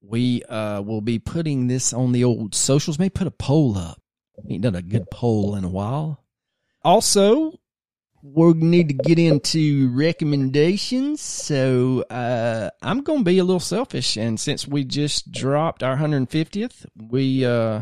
We 0.01 0.43
uh, 0.43 0.81
will 0.81 1.01
be 1.01 1.19
putting 1.19 1.67
this 1.67 1.93
on 1.93 2.11
the 2.11 2.23
old 2.23 2.55
socials. 2.55 2.99
May 2.99 3.09
put 3.09 3.27
a 3.27 3.31
poll 3.31 3.77
up. 3.77 4.01
Ain't 4.49 4.61
done 4.61 4.75
a 4.75 4.81
good 4.81 5.09
poll 5.09 5.55
in 5.55 5.63
a 5.63 5.69
while. 5.69 6.23
Also, 6.83 7.59
we 8.21 8.53
need 8.53 8.89
to 8.89 8.93
get 8.93 9.17
into 9.17 9.89
recommendations. 9.93 11.21
So 11.21 12.01
uh, 12.09 12.69
I'm 12.81 13.01
going 13.01 13.19
to 13.19 13.25
be 13.25 13.39
a 13.39 13.43
little 13.43 13.59
selfish, 13.59 14.17
and 14.17 14.39
since 14.39 14.67
we 14.67 14.83
just 14.83 15.31
dropped 15.31 15.83
our 15.83 15.97
150th, 15.97 16.85
we 17.09 17.45
uh, 17.45 17.81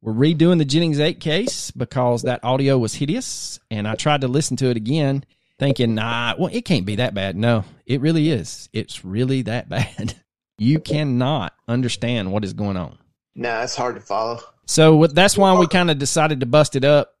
we're 0.00 0.12
redoing 0.12 0.58
the 0.58 0.64
Jennings 0.64 1.00
8 1.00 1.18
case 1.20 1.70
because 1.70 2.22
that 2.22 2.44
audio 2.44 2.78
was 2.78 2.94
hideous, 2.94 3.58
and 3.70 3.88
I 3.88 3.94
tried 3.94 4.20
to 4.20 4.28
listen 4.28 4.56
to 4.58 4.66
it 4.66 4.76
again, 4.76 5.24
thinking, 5.58 5.94
nah, 5.94 6.34
well, 6.38 6.50
it 6.52 6.64
can't 6.64 6.86
be 6.86 6.96
that 6.96 7.14
bad. 7.14 7.36
No, 7.36 7.64
it 7.86 8.00
really 8.00 8.30
is. 8.30 8.68
It's 8.72 9.04
really 9.04 9.42
that 9.42 9.68
bad. 9.68 10.14
You 10.58 10.80
cannot 10.80 11.54
understand 11.68 12.32
what 12.32 12.44
is 12.44 12.52
going 12.52 12.76
on. 12.76 12.98
Nah, 13.34 13.62
it's 13.62 13.76
hard 13.76 13.94
to 13.94 14.00
follow. 14.00 14.40
So 14.66 15.06
that's 15.06 15.38
why 15.38 15.56
we 15.58 15.66
kind 15.66 15.90
of 15.90 15.98
decided 15.98 16.40
to 16.40 16.46
bust 16.46 16.76
it 16.76 16.84
up 16.84 17.14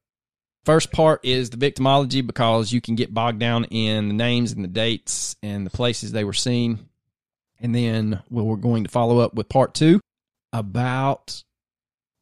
First 0.68 0.92
part 0.92 1.24
is 1.24 1.48
the 1.48 1.56
victimology 1.56 2.26
because 2.26 2.72
you 2.72 2.82
can 2.82 2.94
get 2.94 3.14
bogged 3.14 3.38
down 3.38 3.64
in 3.64 4.08
the 4.08 4.14
names 4.14 4.52
and 4.52 4.62
the 4.62 4.68
dates 4.68 5.34
and 5.42 5.64
the 5.64 5.70
places 5.70 6.12
they 6.12 6.24
were 6.24 6.34
seen. 6.34 6.90
And 7.58 7.74
then 7.74 8.22
well, 8.28 8.44
we're 8.44 8.56
going 8.56 8.84
to 8.84 8.90
follow 8.90 9.18
up 9.18 9.32
with 9.32 9.48
part 9.48 9.72
two 9.72 9.98
about 10.52 11.42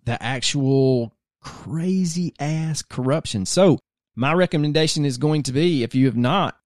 the 0.05 0.22
actual 0.22 1.12
crazy 1.42 2.35
ass 2.38 2.83
corruption. 2.83 3.46
So, 3.46 3.81
my 4.16 4.33
recommendation 4.33 5.05
is 5.05 5.18
going 5.18 5.44
to 5.44 5.52
be 5.52 5.83
if 5.83 5.94
you 5.94 6.07
have 6.07 6.16
not 6.16 6.59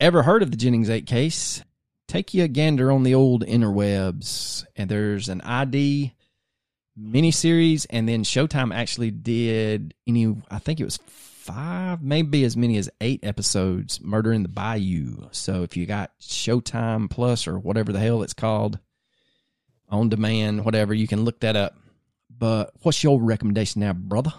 ever 0.00 0.22
heard 0.22 0.42
of 0.42 0.50
the 0.50 0.56
Jennings 0.56 0.90
8 0.90 1.06
case, 1.06 1.62
take 2.08 2.34
you 2.34 2.42
a 2.44 2.48
gander 2.48 2.90
on 2.90 3.02
the 3.02 3.14
old 3.14 3.44
interwebs. 3.44 4.64
And 4.74 4.90
there's 4.90 5.28
an 5.28 5.42
ID 5.42 6.14
miniseries, 6.98 7.86
and 7.90 8.08
then 8.08 8.24
Showtime 8.24 8.74
actually 8.74 9.10
did 9.10 9.94
any. 10.06 10.34
I 10.50 10.58
think 10.58 10.80
it 10.80 10.84
was 10.84 10.98
five, 11.06 12.02
maybe 12.02 12.44
as 12.44 12.56
many 12.56 12.78
as 12.78 12.90
eight 13.00 13.20
episodes. 13.22 14.00
Murder 14.00 14.32
in 14.32 14.42
the 14.42 14.48
Bayou. 14.48 15.28
So 15.32 15.62
if 15.62 15.76
you 15.76 15.86
got 15.86 16.18
Showtime 16.20 17.10
Plus 17.10 17.46
or 17.46 17.58
whatever 17.58 17.92
the 17.92 18.00
hell 18.00 18.22
it's 18.22 18.34
called, 18.34 18.78
on 19.88 20.08
demand, 20.08 20.64
whatever, 20.64 20.94
you 20.94 21.06
can 21.06 21.24
look 21.24 21.40
that 21.40 21.56
up. 21.56 21.76
But 22.30 22.72
what's 22.82 23.04
your 23.04 23.20
recommendation 23.20 23.80
now, 23.80 23.92
brother? 23.92 24.32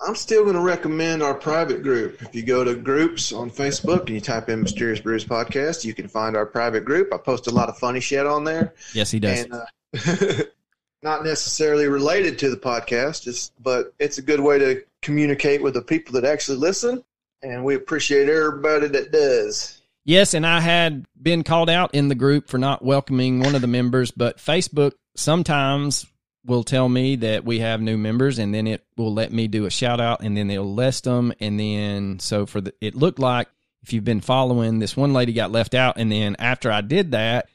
I'm 0.00 0.14
still 0.14 0.44
going 0.44 0.54
to 0.54 0.62
recommend 0.62 1.22
our 1.22 1.34
private 1.34 1.82
group. 1.82 2.22
If 2.22 2.34
you 2.34 2.42
go 2.42 2.62
to 2.62 2.76
groups 2.76 3.32
on 3.32 3.50
Facebook 3.50 4.00
and 4.02 4.10
you 4.10 4.20
type 4.20 4.48
in 4.48 4.62
Mysterious 4.62 5.00
Brews 5.00 5.24
Podcast, 5.24 5.84
you 5.84 5.92
can 5.92 6.06
find 6.06 6.36
our 6.36 6.46
private 6.46 6.84
group. 6.84 7.12
I 7.12 7.18
post 7.18 7.48
a 7.48 7.50
lot 7.50 7.68
of 7.68 7.76
funny 7.78 7.98
shit 7.98 8.24
on 8.24 8.44
there. 8.44 8.74
Yes, 8.94 9.10
he 9.10 9.18
does. 9.18 9.40
And, 9.40 9.52
uh, 9.52 10.44
not 11.02 11.24
necessarily 11.24 11.88
related 11.88 12.38
to 12.40 12.50
the 12.50 12.56
podcast, 12.56 13.24
just, 13.24 13.52
but 13.60 13.92
it's 13.98 14.18
a 14.18 14.22
good 14.22 14.40
way 14.40 14.58
to 14.60 14.82
communicate 15.02 15.62
with 15.62 15.74
the 15.74 15.82
people 15.82 16.12
that 16.12 16.24
actually 16.24 16.58
listen. 16.58 17.02
And 17.42 17.64
we 17.64 17.74
appreciate 17.74 18.28
everybody 18.28 18.86
that 18.88 19.10
does. 19.10 19.80
Yes, 20.04 20.32
and 20.32 20.46
I 20.46 20.60
had 20.60 21.06
been 21.20 21.42
called 21.42 21.68
out 21.68 21.94
in 21.94 22.08
the 22.08 22.14
group 22.14 22.48
for 22.48 22.58
not 22.58 22.84
welcoming 22.84 23.40
one 23.40 23.54
of 23.54 23.60
the 23.60 23.66
members, 23.66 24.10
but 24.10 24.38
Facebook 24.38 24.92
sometimes 25.16 26.06
will 26.44 26.64
tell 26.64 26.88
me 26.88 27.16
that 27.16 27.44
we 27.44 27.58
have 27.58 27.80
new 27.80 27.98
members 27.98 28.38
and 28.38 28.54
then 28.54 28.66
it 28.66 28.84
will 28.96 29.12
let 29.12 29.32
me 29.32 29.48
do 29.48 29.66
a 29.66 29.70
shout 29.70 30.00
out 30.00 30.22
and 30.22 30.36
then 30.36 30.48
they'll 30.48 30.74
list 30.74 31.04
them 31.04 31.32
and 31.40 31.58
then 31.58 32.18
so 32.20 32.46
for 32.46 32.60
the 32.60 32.72
it 32.80 32.94
looked 32.94 33.18
like 33.18 33.48
if 33.82 33.92
you've 33.92 34.04
been 34.04 34.20
following 34.20 34.78
this 34.78 34.96
one 34.96 35.12
lady 35.12 35.32
got 35.32 35.50
left 35.50 35.74
out 35.74 35.96
and 35.98 36.10
then 36.10 36.36
after 36.38 36.70
I 36.70 36.80
did 36.80 37.12
that 37.12 37.48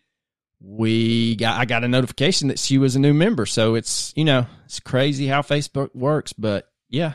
we 0.64 1.36
got 1.36 1.60
I 1.60 1.66
got 1.66 1.84
a 1.84 1.88
notification 1.88 2.48
that 2.48 2.58
she 2.58 2.78
was 2.78 2.96
a 2.96 3.00
new 3.00 3.14
member. 3.14 3.46
So 3.46 3.76
it's 3.76 4.14
you 4.16 4.24
know 4.24 4.48
it's 4.66 4.80
crazy 4.80 5.28
how 5.28 5.42
Facebook 5.42 5.94
works, 5.94 6.34
but 6.34 6.72
yeah, 6.90 7.14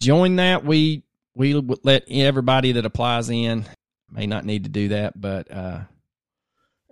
join 0.00 0.36
that. 0.36 0.64
We 0.64 1.04
we 1.34 1.54
let 1.54 2.04
everybody 2.10 2.72
that 2.72 2.84
applies 2.84 3.30
in. 3.30 3.64
May 4.10 4.26
not 4.26 4.44
need 4.44 4.64
to 4.64 4.70
do 4.70 4.88
that, 4.88 5.18
but 5.18 5.50
uh 5.50 5.80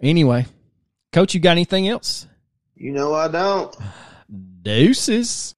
anyway, 0.01 0.47
Coach, 1.13 1.35
you 1.35 1.41
got 1.41 1.53
anything 1.53 1.89
else? 1.89 2.29
You 2.77 2.93
know 2.93 3.15
I 3.15 3.29
don't. 3.29 3.77
Deuces. 4.63 5.55